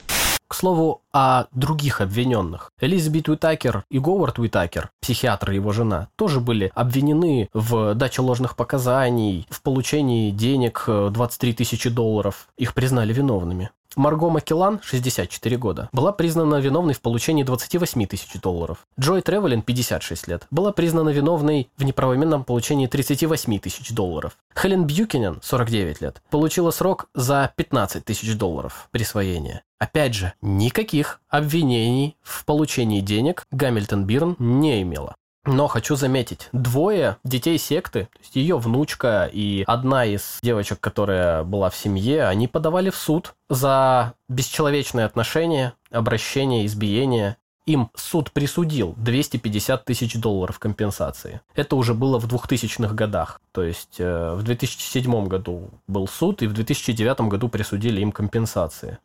[0.47, 2.71] К слову, о других обвиненных.
[2.79, 8.55] Элизабет Уитакер и Говард Уитакер, психиатр и его жена, тоже были обвинены в даче ложных
[8.55, 12.47] показаний, в получении денег 23 э, тысячи долларов.
[12.57, 13.71] Их признали виновными.
[13.95, 18.85] Марго Макелан, 64 года, была признана виновной в получении 28 тысяч долларов.
[18.99, 24.37] Джой Тревелин, 56 лет, была признана виновной в неправомерном получении 38 тысяч долларов.
[24.55, 29.63] Хелен Бьюкинен, 49 лет, получила срок за 15 тысяч долларов присвоения.
[29.79, 35.15] Опять же, никаких обвинений в получении денег Гамильтон Бирн не имела.
[35.45, 41.43] Но хочу заметить, двое детей секты, то есть ее внучка и одна из девочек, которая
[41.43, 47.37] была в семье, они подавали в суд за бесчеловечные отношения, обращение, избиение.
[47.65, 51.41] Им суд присудил 250 тысяч долларов компенсации.
[51.55, 53.41] Это уже было в 2000-х годах.
[53.51, 58.99] То есть э, в 2007 году был суд, и в 2009 году присудили им компенсации.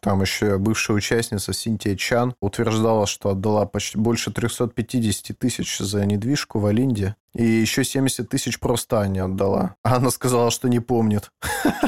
[0.00, 6.60] Там еще бывшая участница Синтия Чан утверждала, что отдала почти больше 350 тысяч за недвижку
[6.60, 7.16] в Алинде.
[7.34, 9.74] И еще 70 тысяч просто Аня отдала.
[9.82, 11.30] А она сказала, что не помнит.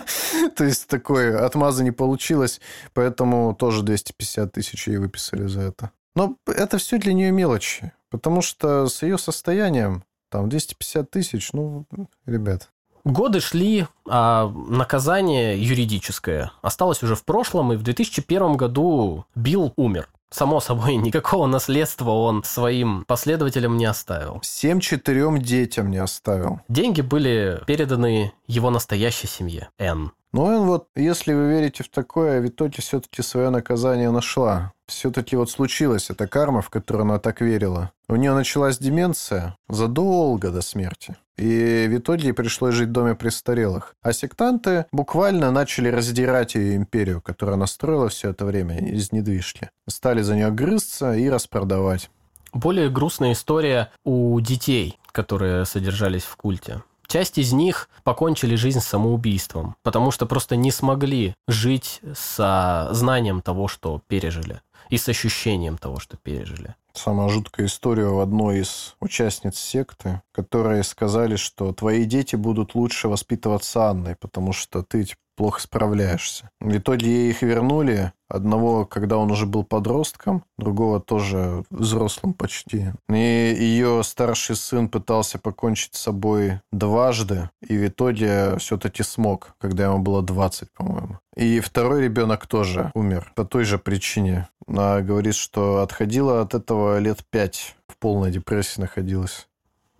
[0.56, 2.60] То есть такое отмаза не получилось,
[2.94, 5.90] поэтому тоже 250 тысяч ей выписали за это.
[6.14, 11.86] Но это все для нее мелочи, потому что с ее состоянием там 250 тысяч, ну,
[12.26, 12.70] ребят,
[13.04, 20.08] Годы шли, а наказание юридическое осталось уже в прошлом, и в 2001 году Билл умер.
[20.30, 24.40] Само собой, никакого наследства он своим последователям не оставил.
[24.40, 26.60] Всем четырем детям не оставил.
[26.68, 30.12] Деньги были переданы его настоящей семье, Энн.
[30.32, 34.72] Ну, он вот, если вы верите в такое, Витоти все-таки свое наказание нашла.
[34.86, 37.90] Все-таки вот случилась эта карма, в которую она так верила.
[38.08, 41.16] У нее началась деменция задолго до смерти.
[41.40, 43.94] И в итоге пришлось жить в доме престарелых.
[44.02, 49.70] А сектанты буквально начали раздирать ее империю, которую она строила все это время из недвижки.
[49.88, 52.10] Стали за нее грызться и распродавать.
[52.52, 56.82] Более грустная история у детей, которые содержались в культе.
[57.06, 63.66] Часть из них покончили жизнь самоубийством, потому что просто не смогли жить со знанием того,
[63.66, 64.60] что пережили
[64.90, 66.74] и с ощущением того, что пережили.
[66.92, 73.08] Самая жуткая история в одной из участниц секты, которые сказали, что твои дети будут лучше
[73.08, 76.50] воспитываться Анной, потому что ты типа, плохо справляешься.
[76.60, 78.12] В итоге ей их вернули.
[78.28, 82.92] Одного, когда он уже был подростком, другого тоже взрослым почти.
[83.08, 89.84] И ее старший сын пытался покончить с собой дважды, и в итоге все-таки смог, когда
[89.84, 91.18] ему было 20, по-моему.
[91.34, 94.46] И второй ребенок тоже умер по той же причине.
[94.66, 99.48] Она говорит, что отходила от этого лет пять, в полной депрессии находилась.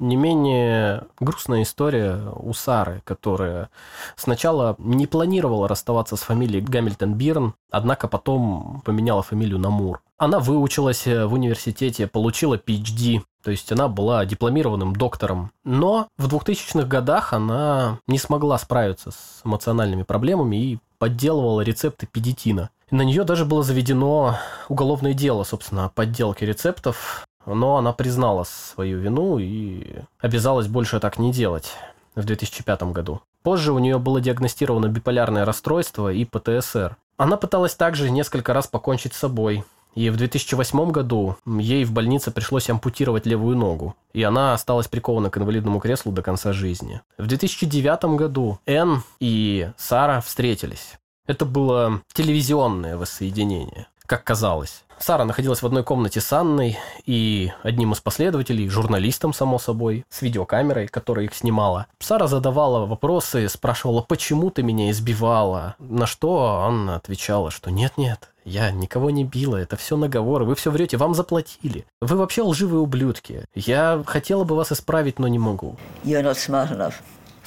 [0.01, 3.69] Не менее грустная история у Сары, которая
[4.17, 10.01] сначала не планировала расставаться с фамилией Гамильтон Бирн, однако потом поменяла фамилию на Мур.
[10.17, 15.51] Она выучилась в университете, получила PhD, то есть она была дипломированным доктором.
[15.65, 22.71] Но в 2000-х годах она не смогла справиться с эмоциональными проблемами и подделывала рецепты педитина.
[22.91, 24.37] На нее даже было заведено
[24.69, 31.19] уголовное дело, собственно, о подделке рецептов но она признала свою вину и обязалась больше так
[31.19, 31.73] не делать
[32.15, 33.21] в 2005 году.
[33.43, 36.97] Позже у нее было диагностировано биполярное расстройство и ПТСР.
[37.17, 39.65] Она пыталась также несколько раз покончить с собой.
[39.95, 45.31] И в 2008 году ей в больнице пришлось ампутировать левую ногу, и она осталась прикована
[45.31, 47.01] к инвалидному креслу до конца жизни.
[47.19, 50.99] В 2009 году Энн и Сара встретились.
[51.27, 54.83] Это было телевизионное воссоединение, как казалось.
[54.99, 60.21] Сара находилась в одной комнате с Анной и одним из последователей, журналистом, само собой, с
[60.21, 61.87] видеокамерой, которая их снимала.
[62.01, 65.77] Сара задавала вопросы, спрашивала, почему ты меня избивала?
[65.79, 70.73] На что Анна отвечала, что нет-нет, я никого не била, это все наговоры, вы все
[70.73, 71.87] врете, вам заплатили.
[72.01, 73.45] Вы вообще лживые ублюдки.
[73.55, 75.77] Я хотела бы вас исправить, но не могу.
[76.03, 76.95] You're not smart enough.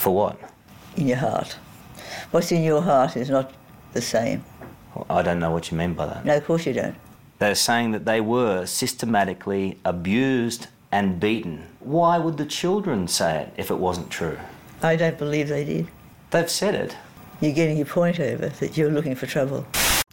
[0.02, 0.38] For what?
[0.96, 1.58] In your heart.
[2.32, 3.48] What's in your heart is not
[3.94, 4.42] the same.
[5.10, 6.26] I don't know what you mean by that.
[6.26, 6.96] No, of course you don't.
[7.40, 11.64] They're saying that they were systematically abused and beaten.
[11.80, 14.38] Why would the children say it if it wasn't true?
[14.82, 15.88] I don't believe they did.
[16.32, 16.96] They've said it.
[17.42, 19.66] You're getting your point over that you're looking for trouble.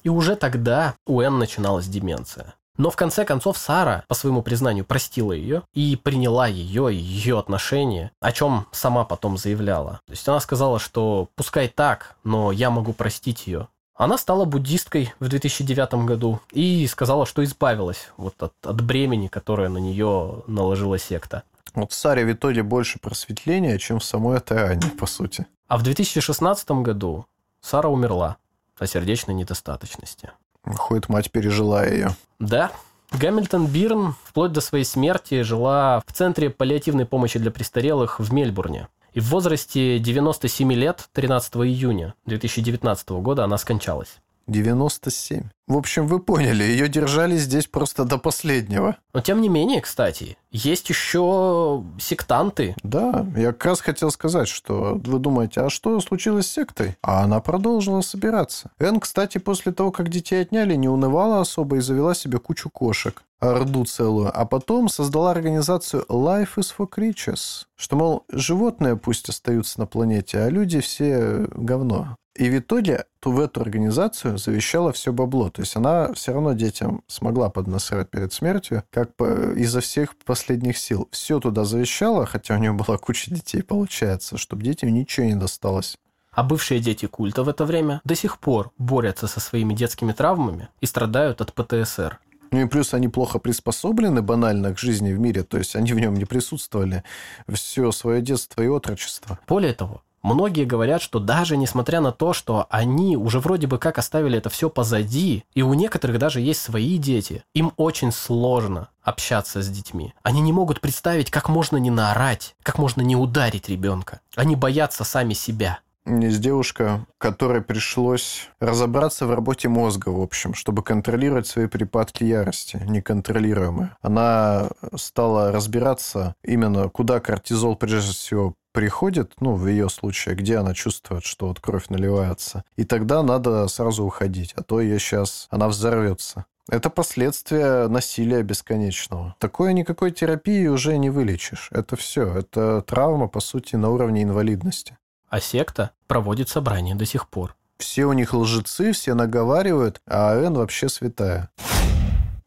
[0.03, 2.55] И уже тогда у Энн начиналась деменция.
[2.79, 7.39] Но в конце концов Сара, по своему признанию, простила ее и приняла ее и ее
[7.39, 10.01] отношения, о чем сама потом заявляла.
[10.07, 13.69] То есть она сказала, что пускай так, но я могу простить ее.
[14.01, 19.69] Она стала буддисткой в 2009 году и сказала, что избавилась вот от, от бремени, которое
[19.69, 21.43] на нее наложила секта.
[21.75, 25.47] Вот в Саре в итоге больше просветления, чем в самой этой Анне, по сути.
[25.69, 27.27] А в 2016 году
[27.61, 28.39] Сара умерла
[28.79, 30.31] от сердечной недостаточности.
[30.65, 32.17] Хоть мать пережила ее.
[32.39, 32.73] Да.
[33.13, 38.89] Гамильтон Бирн вплоть до своей смерти жила в Центре паллиативной помощи для престарелых в Мельбурне.
[39.13, 44.19] И в возрасте 97 лет, 13 июня 2019 года, она скончалась.
[44.51, 45.45] 97.
[45.69, 48.97] В общем, вы поняли, ее держали здесь просто до последнего.
[49.15, 52.75] Но тем не менее, кстати, есть еще сектанты.
[52.83, 56.97] Да, я как раз хотел сказать, что вы думаете, а что случилось с сектой?
[57.03, 58.71] А она продолжила собираться.
[58.81, 63.23] Эн, кстати, после того, как детей отняли, не унывала особо и завела себе кучу кошек
[63.41, 69.81] орду целую, а потом создала организацию Life is for Creatures, что, мол, животные пусть остаются
[69.81, 72.17] на планете, а люди все говно.
[72.37, 75.51] И в итоге то в эту организацию завещала все бабло.
[75.51, 79.11] То есть она все равно детям смогла поднасрать перед смертью, как
[79.57, 81.09] изо всех последних сил.
[81.11, 85.97] Все туда завещала, хотя у нее была куча детей, получается, чтобы детям ничего не досталось.
[86.33, 90.69] А бывшие дети культа в это время до сих пор борются со своими детскими травмами
[90.81, 92.21] и страдают от ПТСР.
[92.53, 96.01] Ну и плюс они плохо приспособлены банально к жизни в мире, то есть они в
[96.01, 97.05] нем не присутствовали
[97.49, 99.39] все свое детство и отрочество.
[99.47, 103.99] Более того, Многие говорят, что даже несмотря на то, что они уже вроде бы как
[103.99, 109.63] оставили это все позади, и у некоторых даже есть свои дети, им очень сложно общаться
[109.63, 110.15] с детьми.
[110.23, 114.21] Они не могут представить, как можно не наорать, как можно не ударить ребенка.
[114.37, 115.81] Они боятся сами себя.
[116.07, 122.83] Есть девушка, которой пришлось разобраться в работе мозга, в общем, чтобы контролировать свои припадки ярости,
[122.89, 123.97] неконтролируемые.
[124.01, 130.75] Она стала разбираться именно, куда кортизол прежде всего приходит, ну, в ее случае, где она
[130.75, 132.65] чувствует, что вот кровь наливается.
[132.77, 136.47] И тогда надо сразу уходить, а то ее сейчас, она взорвется.
[136.69, 139.35] Это последствия насилия бесконечного.
[139.41, 141.69] Такое никакой терапии уже не вылечишь.
[141.73, 142.33] Это все.
[142.33, 144.97] Это травма, по сути, на уровне инвалидности.
[145.29, 147.57] А секта проводит собрания до сих пор.
[147.79, 151.51] Все у них лжецы, все наговаривают, а Н вообще святая.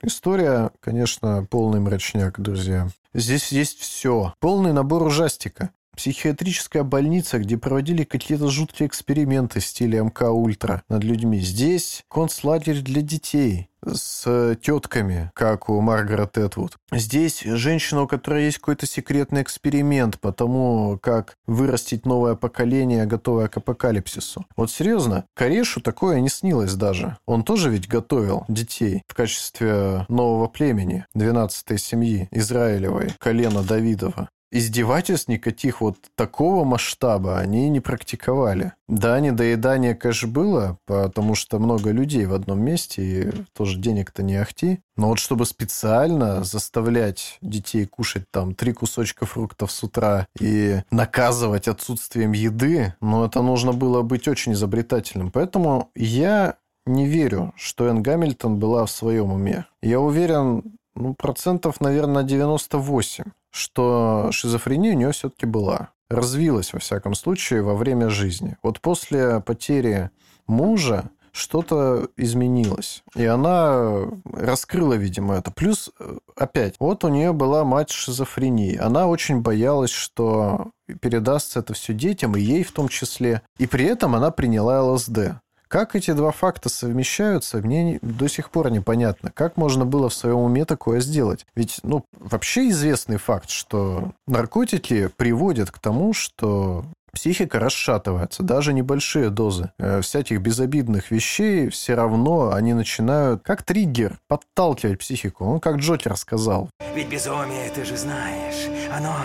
[0.02, 2.90] История, конечно, полный мрачняк, друзья.
[3.14, 4.34] Здесь есть все.
[4.40, 5.72] Полный набор ужастика.
[5.96, 11.40] Психиатрическая больница, где проводили какие-то жуткие эксперименты в стиле МК Ультра над людьми.
[11.40, 16.78] Здесь концлагерь для детей с тетками, как у Маргарет Этвуд.
[16.92, 23.48] Здесь женщина, у которой есть какой-то секретный эксперимент по тому, как вырастить новое поколение, готовое
[23.48, 24.46] к апокалипсису.
[24.56, 27.18] Вот серьезно, Корешу такое не снилось даже.
[27.26, 35.28] Он тоже ведь готовил детей в качестве нового племени, 12-й семьи Израилевой, колена Давидова издевательств
[35.28, 38.74] никаких вот такого масштаба они не практиковали.
[38.88, 44.36] Да, недоедание, конечно, было, потому что много людей в одном месте, и тоже денег-то не
[44.36, 44.80] ахти.
[44.96, 51.68] Но вот чтобы специально заставлять детей кушать там три кусочка фруктов с утра и наказывать
[51.68, 55.32] отсутствием еды, ну, это нужно было быть очень изобретательным.
[55.32, 59.66] Поэтому я не верю, что Энн Гамильтон была в своем уме.
[59.82, 63.24] Я уверен, ну, процентов, наверное, 98
[63.54, 65.90] что шизофрения у нее все-таки была.
[66.10, 68.58] Развилась, во всяком случае, во время жизни.
[68.64, 70.10] Вот после потери
[70.48, 73.04] мужа что-то изменилось.
[73.16, 75.52] И она раскрыла, видимо, это.
[75.52, 75.92] Плюс,
[76.36, 78.78] опять, вот у нее была мать шизофрении.
[78.78, 83.42] Она очень боялась, что передастся это все детям, и ей в том числе.
[83.58, 85.40] И при этом она приняла ЛСД.
[85.74, 89.32] Как эти два факта совмещаются, мне до сих пор непонятно.
[89.34, 91.48] Как можно было в своем уме такое сделать?
[91.56, 99.32] Ведь, ну, вообще известный факт, что наркотики приводят к тому, что психика расшатывается, даже небольшие
[99.32, 105.46] дозы э, всяких безобидных вещей, все равно они начинают, как триггер, подталкивать психику.
[105.46, 106.70] Ну, как Джокер сказал.
[106.94, 109.16] Ведь безумие, ты же знаешь, оно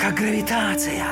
[0.00, 1.06] как гравитация.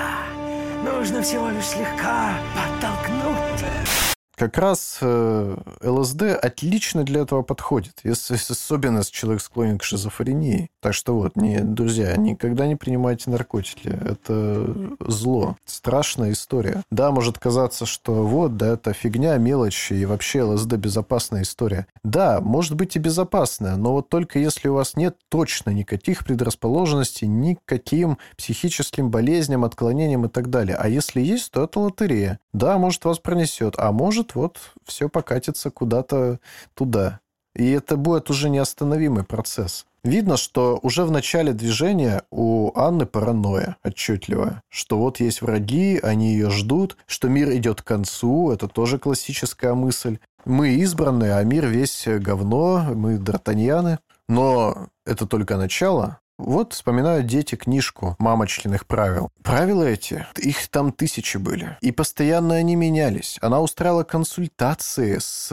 [0.82, 4.03] Нужно всего лишь слегка подтолкнуть.
[4.36, 10.70] Как раз э, ЛСД отлично для этого подходит, если особенно если человек склонен к шизофрении.
[10.80, 13.88] Так что вот, не, друзья, никогда не принимайте наркотики.
[13.88, 15.56] Это зло.
[15.64, 16.82] Страшная история.
[16.90, 21.86] Да, может казаться, что вот, да, это фигня, мелочь, и вообще ЛСД безопасная история.
[22.02, 27.26] Да, может быть и безопасная, но вот только если у вас нет точно никаких предрасположенностей
[27.26, 30.76] никаким психическим болезням, отклонениям и так далее.
[30.76, 32.38] А если есть, то это лотерея.
[32.52, 36.38] Да, может вас пронесет, а может может вот все покатится куда-то
[36.74, 37.20] туда.
[37.54, 39.86] И это будет уже неостановимый процесс.
[40.02, 46.32] Видно, что уже в начале движения у Анны паранойя отчетливая, что вот есть враги, они
[46.32, 50.18] ее ждут, что мир идет к концу, это тоже классическая мысль.
[50.44, 53.98] Мы избранные, а мир весь говно, мы д'Артаньяны.
[54.28, 56.18] Но это только начало.
[56.36, 59.30] Вот вспоминают дети книжку «Мамочкиных правил».
[59.42, 61.76] Правила эти, их там тысячи были.
[61.80, 63.38] И постоянно они менялись.
[63.40, 65.48] Она устраивала консультации с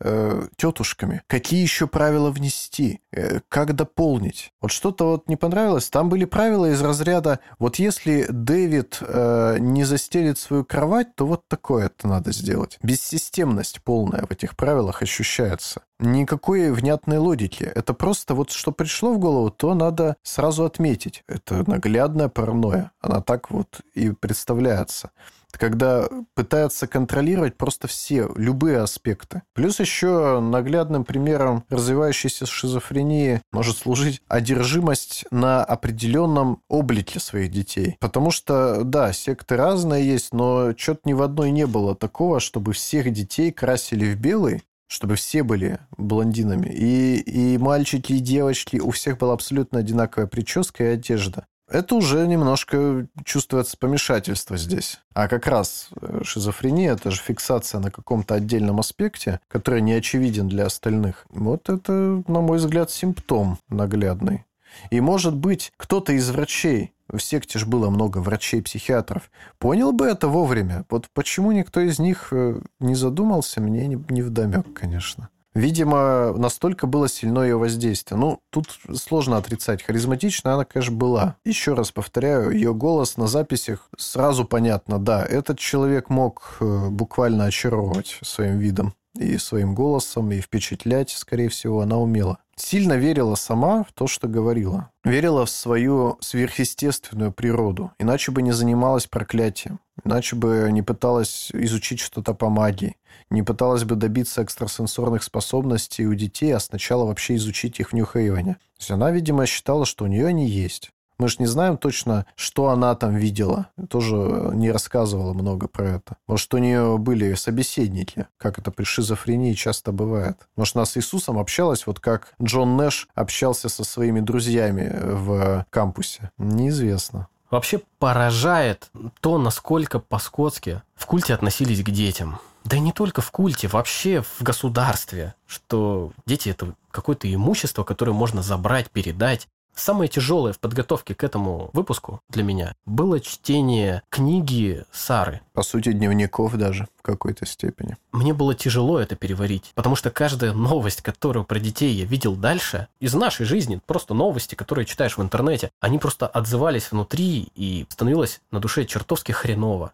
[0.00, 1.22] э, тетушками.
[1.26, 3.00] Какие еще правила внести?
[3.12, 4.52] Э, как дополнить?
[4.60, 5.90] Вот что-то вот не понравилось.
[5.90, 11.48] Там были правила из разряда, вот если Дэвид э, не застелит свою кровать, то вот
[11.48, 12.78] такое это надо сделать.
[12.82, 17.64] Бессистемность полная в этих правилах ощущается никакой внятной логики.
[17.64, 21.24] Это просто вот что пришло в голову, то надо сразу отметить.
[21.26, 22.90] Это наглядная паранойя.
[23.00, 25.10] Она так вот и представляется
[25.58, 29.42] когда пытается контролировать просто все, любые аспекты.
[29.54, 37.96] Плюс еще наглядным примером развивающейся шизофрении может служить одержимость на определенном облике своих детей.
[38.00, 42.72] Потому что, да, секты разные есть, но что-то ни в одной не было такого, чтобы
[42.72, 44.62] всех детей красили в белый,
[44.92, 46.68] чтобы все были блондинами.
[46.68, 51.46] И, и мальчики, и девочки, у всех была абсолютно одинаковая прическа и одежда.
[51.66, 55.00] Это уже немножко чувствуется помешательство здесь.
[55.14, 60.48] А как раз э, шизофрения– это же фиксация на каком-то отдельном аспекте, который не очевиден
[60.48, 61.24] для остальных.
[61.30, 64.44] Вот это, на мой взгляд, симптом наглядный.
[64.90, 70.28] И, может быть, кто-то из врачей, в секте же было много врачей-психиатров, понял бы это
[70.28, 70.84] вовремя.
[70.90, 75.28] Вот почему никто из них э, не задумался, мне не, не вдомек, конечно.
[75.54, 78.18] Видимо, настолько было сильно ее воздействие.
[78.18, 79.82] Ну, тут сложно отрицать.
[79.82, 81.36] Харизматичная она, конечно, была.
[81.44, 84.98] Еще раз повторяю, ее голос на записях сразу понятно.
[84.98, 91.48] Да, этот человек мог э, буквально очаровывать своим видом и своим голосом, и впечатлять, скорее
[91.48, 94.90] всего, она умела сильно верила сама в то, что говорила.
[95.04, 102.00] Верила в свою сверхъестественную природу, иначе бы не занималась проклятием, иначе бы не пыталась изучить
[102.00, 102.96] что-то по магии,
[103.30, 108.54] не пыталась бы добиться экстрасенсорных способностей у детей, а сначала вообще изучить их в Нью-Хейвене.
[108.54, 110.90] То есть она, видимо, считала, что у нее они есть.
[111.22, 113.68] Мы же не знаем точно, что она там видела.
[113.88, 116.16] Тоже не рассказывала много про это.
[116.26, 120.48] Может, у нее были собеседники, как это при шизофрении часто бывает.
[120.56, 126.32] Может, она с Иисусом общалась, вот как Джон Нэш общался со своими друзьями в кампусе.
[126.38, 127.28] Неизвестно.
[127.52, 132.40] Вообще поражает то, насколько по-скотски в культе относились к детям.
[132.64, 138.12] Да и не только в культе, вообще в государстве, что дети это какое-то имущество, которое
[138.12, 139.46] можно забрать, передать.
[139.74, 145.40] Самое тяжелое в подготовке к этому выпуску для меня было чтение книги Сары.
[145.54, 147.96] По сути, дневников даже в какой-то степени.
[148.12, 152.88] Мне было тяжело это переварить, потому что каждая новость, которую про детей я видел дальше,
[153.00, 158.40] из нашей жизни, просто новости, которые читаешь в интернете, они просто отзывались внутри и становилось
[158.50, 159.92] на душе чертовски хреново.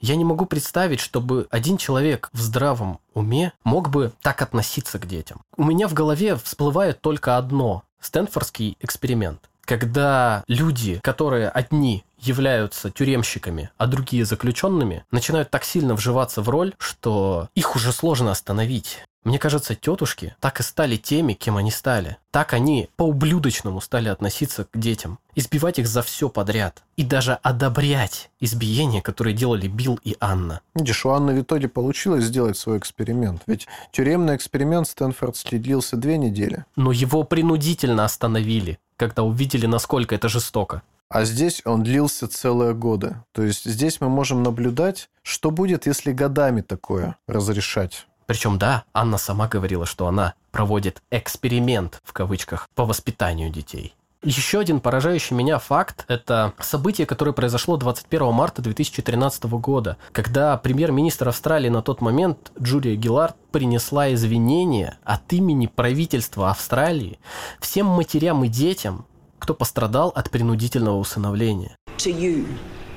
[0.00, 5.06] Я не могу представить, чтобы один человек в здравом уме мог бы так относиться к
[5.06, 5.42] детям.
[5.56, 9.48] У меня в голове всплывает только одно– Стэнфордский эксперимент.
[9.62, 16.74] Когда люди, которые одни являются тюремщиками, а другие заключенными, начинают так сильно вживаться в роль,
[16.78, 19.04] что их уже сложно остановить.
[19.24, 22.16] Мне кажется, тетушки так и стали теми, кем они стали.
[22.30, 25.18] Так они по-ублюдочному стали относиться к детям.
[25.34, 26.82] Избивать их за все подряд.
[26.96, 30.60] И даже одобрять избиения, которые делали Билл и Анна.
[30.74, 33.42] Видишь, у Анны в итоге получилось сделать свой эксперимент.
[33.46, 36.64] Ведь тюремный эксперимент Стэнфорд длился две недели.
[36.76, 40.82] Но его принудительно остановили, когда увидели, насколько это жестоко.
[41.10, 43.16] А здесь он длился целые годы.
[43.32, 48.06] То есть здесь мы можем наблюдать, что будет, если годами такое разрешать.
[48.28, 53.94] Причем, да, Анна сама говорила, что она проводит эксперимент, в кавычках, по воспитанию детей.
[54.22, 61.28] Еще один поражающий меня факт– это событие, которое произошло 21 марта 2013 года, когда премьер-министр
[61.28, 67.18] Австралии на тот момент Джулия Гиллард принесла извинения от имени правительства Австралии
[67.60, 69.06] всем матерям и детям,
[69.38, 71.76] кто пострадал от принудительного усыновления.
[71.96, 72.46] To you,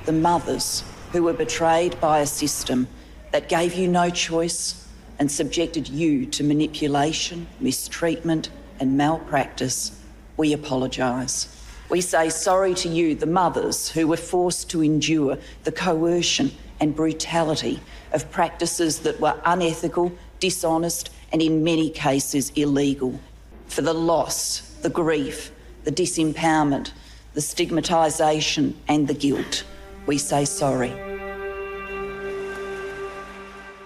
[0.06, 2.86] the mothers who were betrayed by a system
[3.32, 4.76] that gave you no choice
[5.22, 8.50] and subjected you to manipulation, mistreatment,
[8.80, 10.02] and malpractice,
[10.36, 11.64] we apologise.
[11.90, 16.50] We say sorry to you, the mothers who were forced to endure the coercion
[16.80, 17.80] and brutality
[18.14, 23.20] of practices that were unethical, dishonest, and in many cases illegal.
[23.68, 25.52] For the loss, the grief,
[25.84, 26.94] the disempowerment,
[27.36, 29.66] the stigmatisation, and the guilt,
[30.08, 30.92] we say sorry.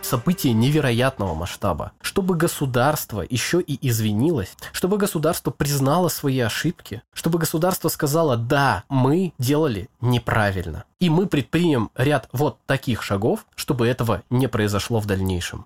[0.06, 1.91] Событие невероятного масштаба.
[2.01, 9.34] Чтобы государство еще и извинилось, чтобы государство признало свои ошибки, чтобы государство сказало, да, мы
[9.39, 10.86] делали неправильно.
[10.99, 15.66] И мы предпримем ряд вот таких шагов, чтобы этого не произошло в дальнейшем.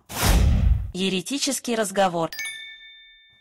[0.94, 2.32] Еретический разговор.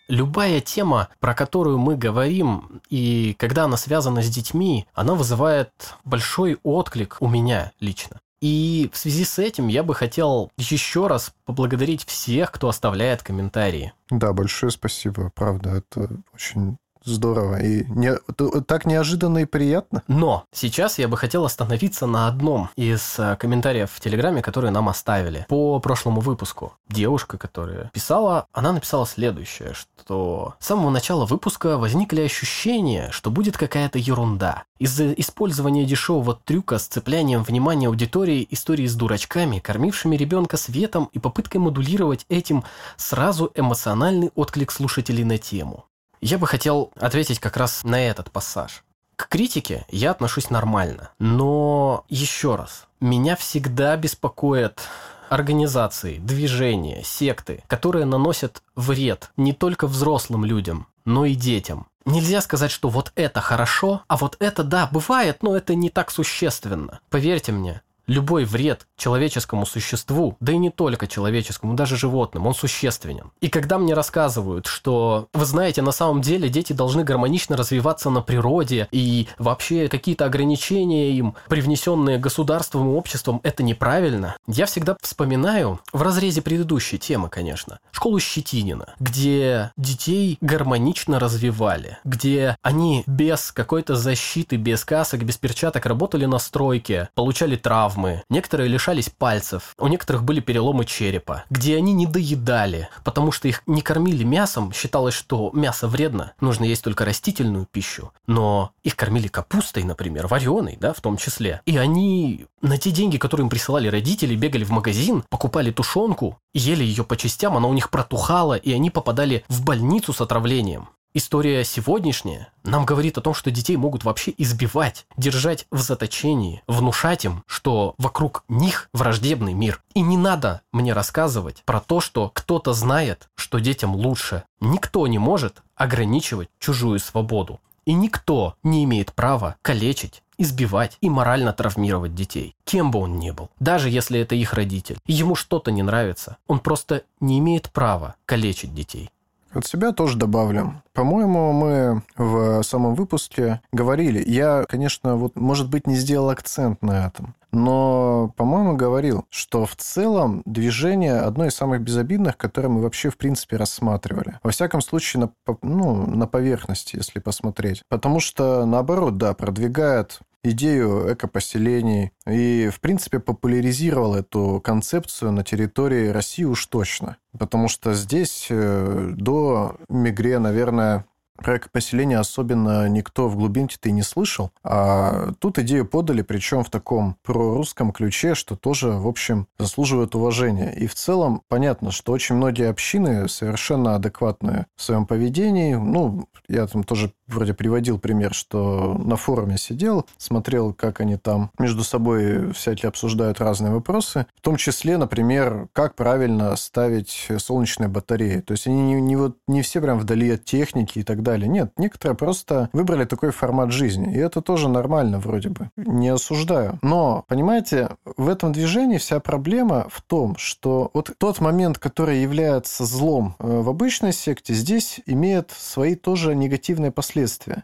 [0.09, 5.71] Любая тема, про которую мы говорим, и когда она связана с детьми, она вызывает
[6.05, 8.21] большой отклик у меня лично.
[8.41, 13.93] И в связи с этим я бы хотел еще раз поблагодарить всех, кто оставляет комментарии.
[14.11, 17.63] Да, большое спасибо, правда, это очень Здорово.
[17.63, 18.15] И не,
[18.63, 20.03] так неожиданно и приятно.
[20.09, 24.89] Но сейчас я бы хотел остановиться на одном из э, комментариев в Телеграме, которые нам
[24.89, 26.75] оставили по прошлому выпуску.
[26.89, 33.57] Девушка, которая писала, она написала следующее, что с самого начала выпуска возникли ощущения, что будет
[33.57, 34.65] какая-то ерунда.
[34.79, 41.19] Из-за использования дешевого трюка с цеплянием внимания аудитории истории с дурачками, кормившими ребенка светом и
[41.19, 42.65] попыткой модулировать этим
[42.97, 45.85] сразу эмоциональный отклик слушателей на тему.
[46.21, 48.85] Я бы хотел ответить как раз на этот пассаж.
[49.17, 54.81] К критике я отношусь нормально, но еще раз, меня всегда беспокоят
[55.29, 61.89] организации, движения, секты, которые наносят вред не только взрослым людям, но и детям.
[62.05, 66.11] Нельзя сказать, что вот это хорошо, а вот это, да, бывает, но это не так
[66.11, 67.01] существенно.
[67.11, 73.31] Поверьте мне, любой вред человеческому существу, да и не только человеческому, даже животным, он существенен.
[73.41, 78.23] И когда мне рассказывают, что, вы знаете, на самом деле дети должны гармонично развиваться на
[78.23, 85.81] природе, и вообще какие-то ограничения им, привнесенные государством и обществом, это неправильно, я всегда вспоминаю,
[85.93, 93.95] в разрезе предыдущей темы, конечно, школу Щетинина, где детей гармонично развивали, где они без какой-то
[93.95, 97.98] защиты, без касок, без перчаток работали на стройке, получали травмы,
[98.29, 103.49] некоторые лишь лишались пальцев, у некоторых были переломы черепа, где они не доедали, потому что
[103.49, 108.97] их не кормили мясом, считалось, что мясо вредно, нужно есть только растительную пищу, но их
[108.97, 111.61] кормили капустой, например, вареной, да, в том числе.
[111.67, 116.85] И они на те деньги, которые им присылали родители, бегали в магазин, покупали тушенку, ели
[116.85, 120.89] ее по частям, она у них протухала, и они попадали в больницу с отравлением.
[121.15, 127.25] История сегодняшняя нам говорит о том, что детей могут вообще избивать, держать в заточении, внушать
[127.25, 129.83] им, что вокруг них враждебный мир.
[129.95, 134.45] И не надо мне рассказывать про то, что кто-то знает, что детям лучше.
[134.61, 137.61] Никто не может ограничивать чужую свободу.
[137.87, 143.33] И никто не имеет права калечить избивать и морально травмировать детей, кем бы он ни
[143.33, 143.51] был.
[143.59, 148.73] Даже если это их родитель, ему что-то не нравится, он просто не имеет права калечить
[148.73, 149.11] детей.
[149.53, 150.83] От себя тоже добавлю.
[150.93, 157.07] По-моему, мы в самом выпуске говорили, я, конечно, вот, может быть, не сделал акцент на
[157.07, 163.11] этом, но, по-моему, говорил, что в целом движение одно из самых безобидных, которое мы вообще,
[163.11, 164.39] в принципе, рассматривали.
[164.43, 167.83] Во всяком случае, на, ну, на поверхности, если посмотреть.
[167.89, 170.21] Потому что, наоборот, да, продвигает
[170.51, 177.17] идею экопоселений и, в принципе, популяризировал эту концепцию на территории России уж точно.
[177.39, 181.05] Потому что здесь э, до Мигре, наверное,
[181.39, 184.51] про поселение особенно никто в глубинке-то и не слышал.
[184.65, 190.73] А тут идею подали, причем в таком прорусском ключе, что тоже, в общем, заслуживает уважения.
[190.73, 195.75] И в целом понятно, что очень многие общины совершенно адекватные в своем поведении.
[195.75, 201.51] Ну, я там тоже вроде приводил пример, что на форуме сидел, смотрел, как они там
[201.59, 204.27] между собой всякие обсуждают разные вопросы.
[204.37, 208.41] В том числе, например, как правильно ставить солнечные батареи.
[208.41, 211.49] То есть они не, не, вот, не все прям вдали от техники и так далее.
[211.49, 214.13] Нет, некоторые просто выбрали такой формат жизни.
[214.15, 215.71] И это тоже нормально вроде бы.
[215.77, 216.79] Не осуждаю.
[216.83, 222.85] Но, понимаете, в этом движении вся проблема в том, что вот тот момент, который является
[222.85, 227.18] злом э, в обычной секте, здесь имеет свои тоже негативные последствия.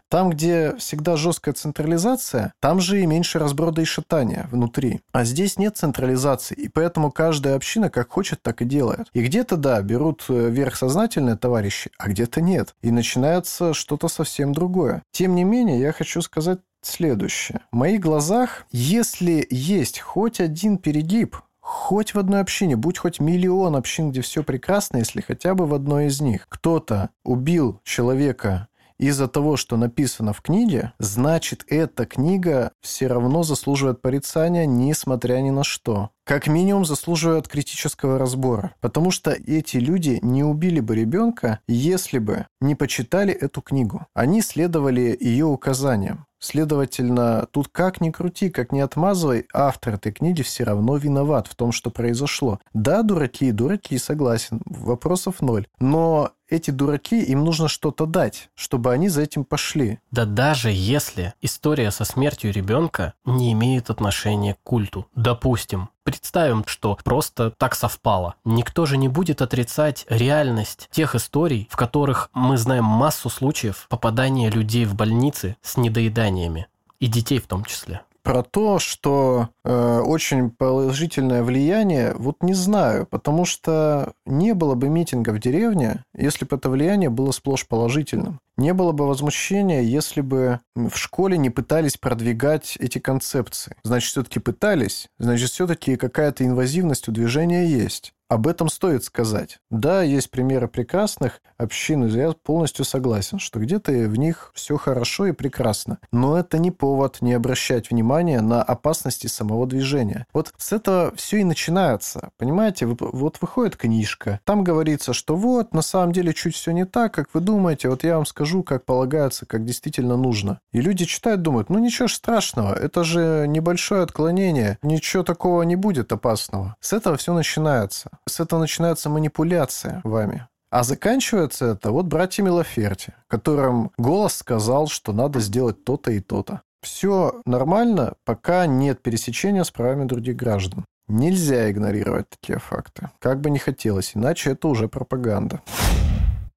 [0.09, 5.01] Там, где всегда жесткая централизация, там же и меньше разброда и шатания внутри.
[5.11, 9.07] А здесь нет централизации, и поэтому каждая община как хочет, так и делает.
[9.13, 12.75] И где-то, да, берут э, верх сознательные товарищи, а где-то нет.
[12.81, 15.03] И начинается что-то совсем другое.
[15.11, 17.61] Тем не менее, я хочу сказать следующее.
[17.71, 23.75] В моих глазах, если есть хоть один перегиб, хоть в одной общине, будь хоть миллион
[23.75, 28.67] общин, где все прекрасно, если хотя бы в одной из них кто-то убил человека
[28.99, 35.49] из-за того, что написано в книге, значит, эта книга все равно заслуживает порицания, несмотря ни
[35.49, 36.11] на что.
[36.25, 38.73] Как минимум заслуживает критического разбора.
[38.81, 44.07] Потому что эти люди не убили бы ребенка, если бы не почитали эту книгу.
[44.13, 46.25] Они следовали ее указаниям.
[46.45, 51.55] Следовательно, тут как ни крути, как ни отмазывай, автор этой книги все равно виноват в
[51.55, 52.59] том, что произошло.
[52.71, 55.65] Да, дураки, дураки, согласен, вопросов ноль.
[55.79, 59.97] Но эти дураки, им нужно что-то дать, чтобы они за этим пошли.
[60.11, 65.07] Да даже если история со смертью ребенка не имеет отношения к культу.
[65.15, 68.35] Допустим, представим, что просто так совпало.
[68.45, 74.49] Никто же не будет отрицать реальность тех историй, в которых мы знаем массу случаев попадания
[74.49, 76.67] людей в больницы с недоеданиями.
[76.99, 83.05] И детей в том числе про то, что э, очень положительное влияние, вот не знаю,
[83.05, 88.39] потому что не было бы митинга в деревне, если бы это влияние было сплошь положительным.
[88.57, 93.75] Не было бы возмущения, если бы в школе не пытались продвигать эти концепции.
[93.83, 98.14] Значит, все-таки пытались, значит, все-таки какая-то инвазивность у движения есть.
[98.27, 99.59] Об этом стоит сказать.
[99.69, 105.27] Да, есть примеры прекрасных общин, и я полностью согласен, что где-то в них все хорошо
[105.27, 105.99] и прекрасно.
[106.11, 110.25] Но это не повод не обращать внимания на опасности самого движения.
[110.33, 112.31] Вот с этого все и начинается.
[112.37, 117.13] Понимаете, вот выходит книжка, там говорится, что вот, на самом деле чуть все не так,
[117.13, 120.59] как вы думаете, вот я вам скажу, как полагается, как действительно нужно.
[120.71, 126.11] И люди читают, думают, ну ничего страшного, это же небольшое отклонение, ничего такого не будет
[126.11, 126.75] опасного.
[126.79, 130.47] С этого все начинается с этого начинается манипуляция вами.
[130.69, 136.61] А заканчивается это вот братьями Лаферти, которым голос сказал, что надо сделать то-то и то-то.
[136.81, 140.85] Все нормально, пока нет пересечения с правами других граждан.
[141.07, 145.61] Нельзя игнорировать такие факты, как бы не хотелось, иначе это уже пропаганда.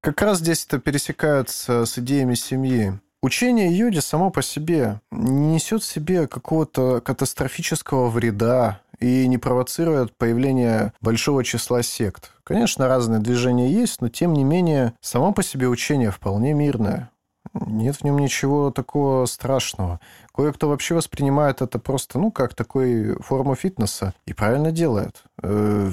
[0.01, 2.99] Как раз здесь это пересекается с идеями семьи.
[3.21, 10.15] Учение йоди само по себе не несет в себе какого-то катастрофического вреда и не провоцирует
[10.17, 12.31] появление большого числа сект.
[12.43, 17.11] Конечно, разные движения есть, но тем не менее, само по себе учение вполне мирное.
[17.53, 19.99] Нет в нем ничего такого страшного.
[20.39, 24.13] Кое-кто вообще воспринимает это просто, ну, как такую форму фитнеса.
[24.25, 25.23] И правильно делает.
[25.43, 25.91] Э,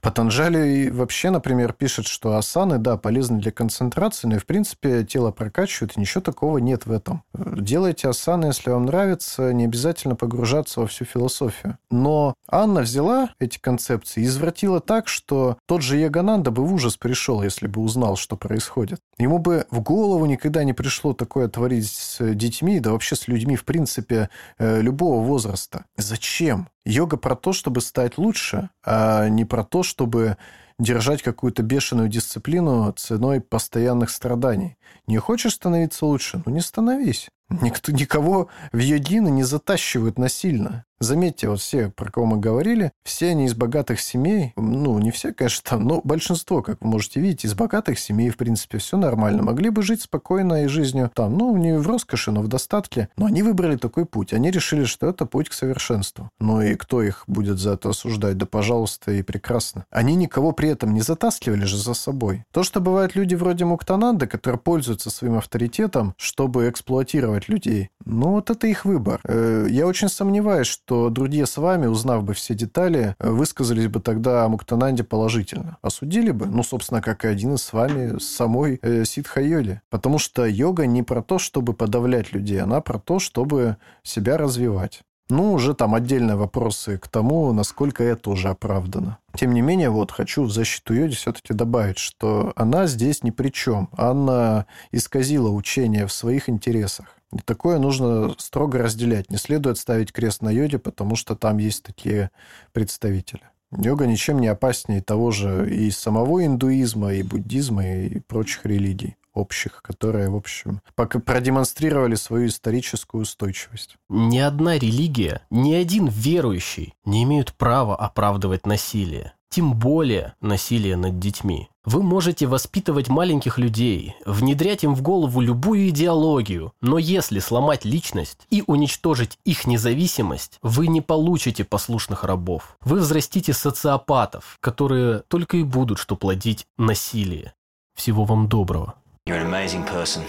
[0.00, 5.30] Патанжали вообще, например, пишет, что асаны, да, полезны для концентрации, но и, в принципе, тело
[5.30, 7.22] прокачивают, и ничего такого нет в этом.
[7.32, 11.78] Делайте асаны, если вам нравится, не обязательно погружаться во всю философию.
[11.88, 16.96] Но Анна взяла эти концепции и извратила так, что тот же Ягананда бы в ужас
[16.96, 18.98] пришел, если бы узнал, что происходит.
[19.18, 23.54] Ему бы в голову никогда не пришло такое творить с детьми, да вообще с людьми,
[23.54, 25.84] в принципе, э, любого возраста.
[25.98, 26.68] Зачем?
[26.86, 30.36] Йога про то, чтобы стать лучше, а не про то, чтобы
[30.78, 34.78] держать какую-то бешеную дисциплину ценой постоянных страданий.
[35.08, 36.42] Не хочешь становиться лучше?
[36.44, 37.30] Ну, не становись.
[37.48, 40.84] Никто, никого в йодины не затащивают насильно.
[41.00, 45.32] Заметьте, вот все, про кого мы говорили, все они из богатых семей, ну, не все,
[45.32, 49.44] конечно, там, но большинство, как вы можете видеть, из богатых семей, в принципе, все нормально.
[49.44, 53.08] Могли бы жить спокойно и жизнью там, ну, не в роскоши, но в достатке.
[53.16, 54.32] Но они выбрали такой путь.
[54.32, 56.30] Они решили, что это путь к совершенству.
[56.40, 58.36] Ну и кто их будет за это осуждать?
[58.36, 59.86] Да, пожалуйста, и прекрасно.
[59.90, 62.44] Они никого при этом не затаскивали же за собой.
[62.50, 68.50] То, что бывают люди вроде Муктананды, которые пользуются своим авторитетом, чтобы эксплуатировать людей, ну, вот
[68.50, 69.20] это их выбор.
[69.24, 74.44] Э, я очень сомневаюсь, что другие с вами, узнав бы все детали, высказались бы тогда
[74.44, 75.76] о Муктананде положительно.
[75.82, 79.82] Осудили бы, ну, собственно, как и один из с вами, самой э, Ситха-йоги.
[79.90, 85.02] Потому что йога не про то, чтобы подавлять людей, она про то, чтобы себя развивать.
[85.30, 89.18] Ну, уже там отдельные вопросы к тому, насколько это уже оправдано.
[89.34, 93.50] Тем не менее, вот хочу в защиту Йоди все-таки добавить, что она здесь ни при
[93.50, 93.90] чем.
[93.92, 97.14] Она исказила учение в своих интересах.
[97.32, 99.30] И такое нужно строго разделять.
[99.30, 102.30] Не следует ставить крест на йоде, потому что там есть такие
[102.72, 103.42] представители.
[103.70, 109.80] Йога ничем не опаснее того же и самого индуизма, и буддизма, и прочих религий общих,
[109.82, 113.96] которые, в общем, пока продемонстрировали свою историческую устойчивость.
[114.08, 119.32] Ни одна религия, ни один верующий не имеют права оправдывать насилие.
[119.50, 121.70] Тем более насилие над детьми.
[121.84, 128.46] Вы можете воспитывать маленьких людей, внедрять им в голову любую идеологию, но если сломать личность
[128.50, 132.76] и уничтожить их независимость, вы не получите послушных рабов.
[132.82, 137.54] Вы взрастите социопатов, которые только и будут что плодить насилие.
[137.96, 138.96] Всего вам доброго.
[139.28, 140.24] You're an amazing person.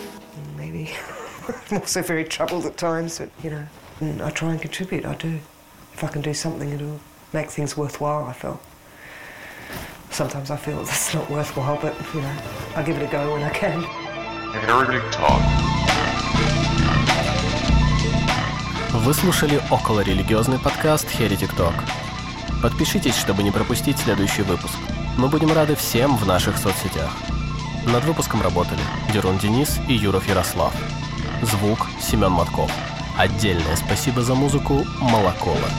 [0.58, 0.92] Maybe.
[1.72, 3.66] I'm also very troubled at times, but, you know,
[4.26, 5.40] I try and contribute, I do.
[5.94, 7.00] If I can do something, it'll
[7.32, 8.60] make things worthwhile, I felt.
[10.12, 12.36] Sometimes I feel it's not worthwhile, but, you know,
[12.76, 13.84] I give it a go when I can.
[14.52, 15.42] Heretic Talk.
[18.92, 21.74] Вы слушали околорелигиозный подкаст Heretic Talk.
[22.62, 24.76] Подпишитесь, чтобы не пропустить следующий выпуск.
[25.18, 27.16] Мы будем рады всем в наших соцсетях.
[27.86, 28.82] Над выпуском работали
[29.14, 30.74] Дерун Денис и Юров Ярослав.
[31.42, 32.72] Звук Семен Матков.
[33.18, 35.70] Отдельное спасибо за музыку Молокола.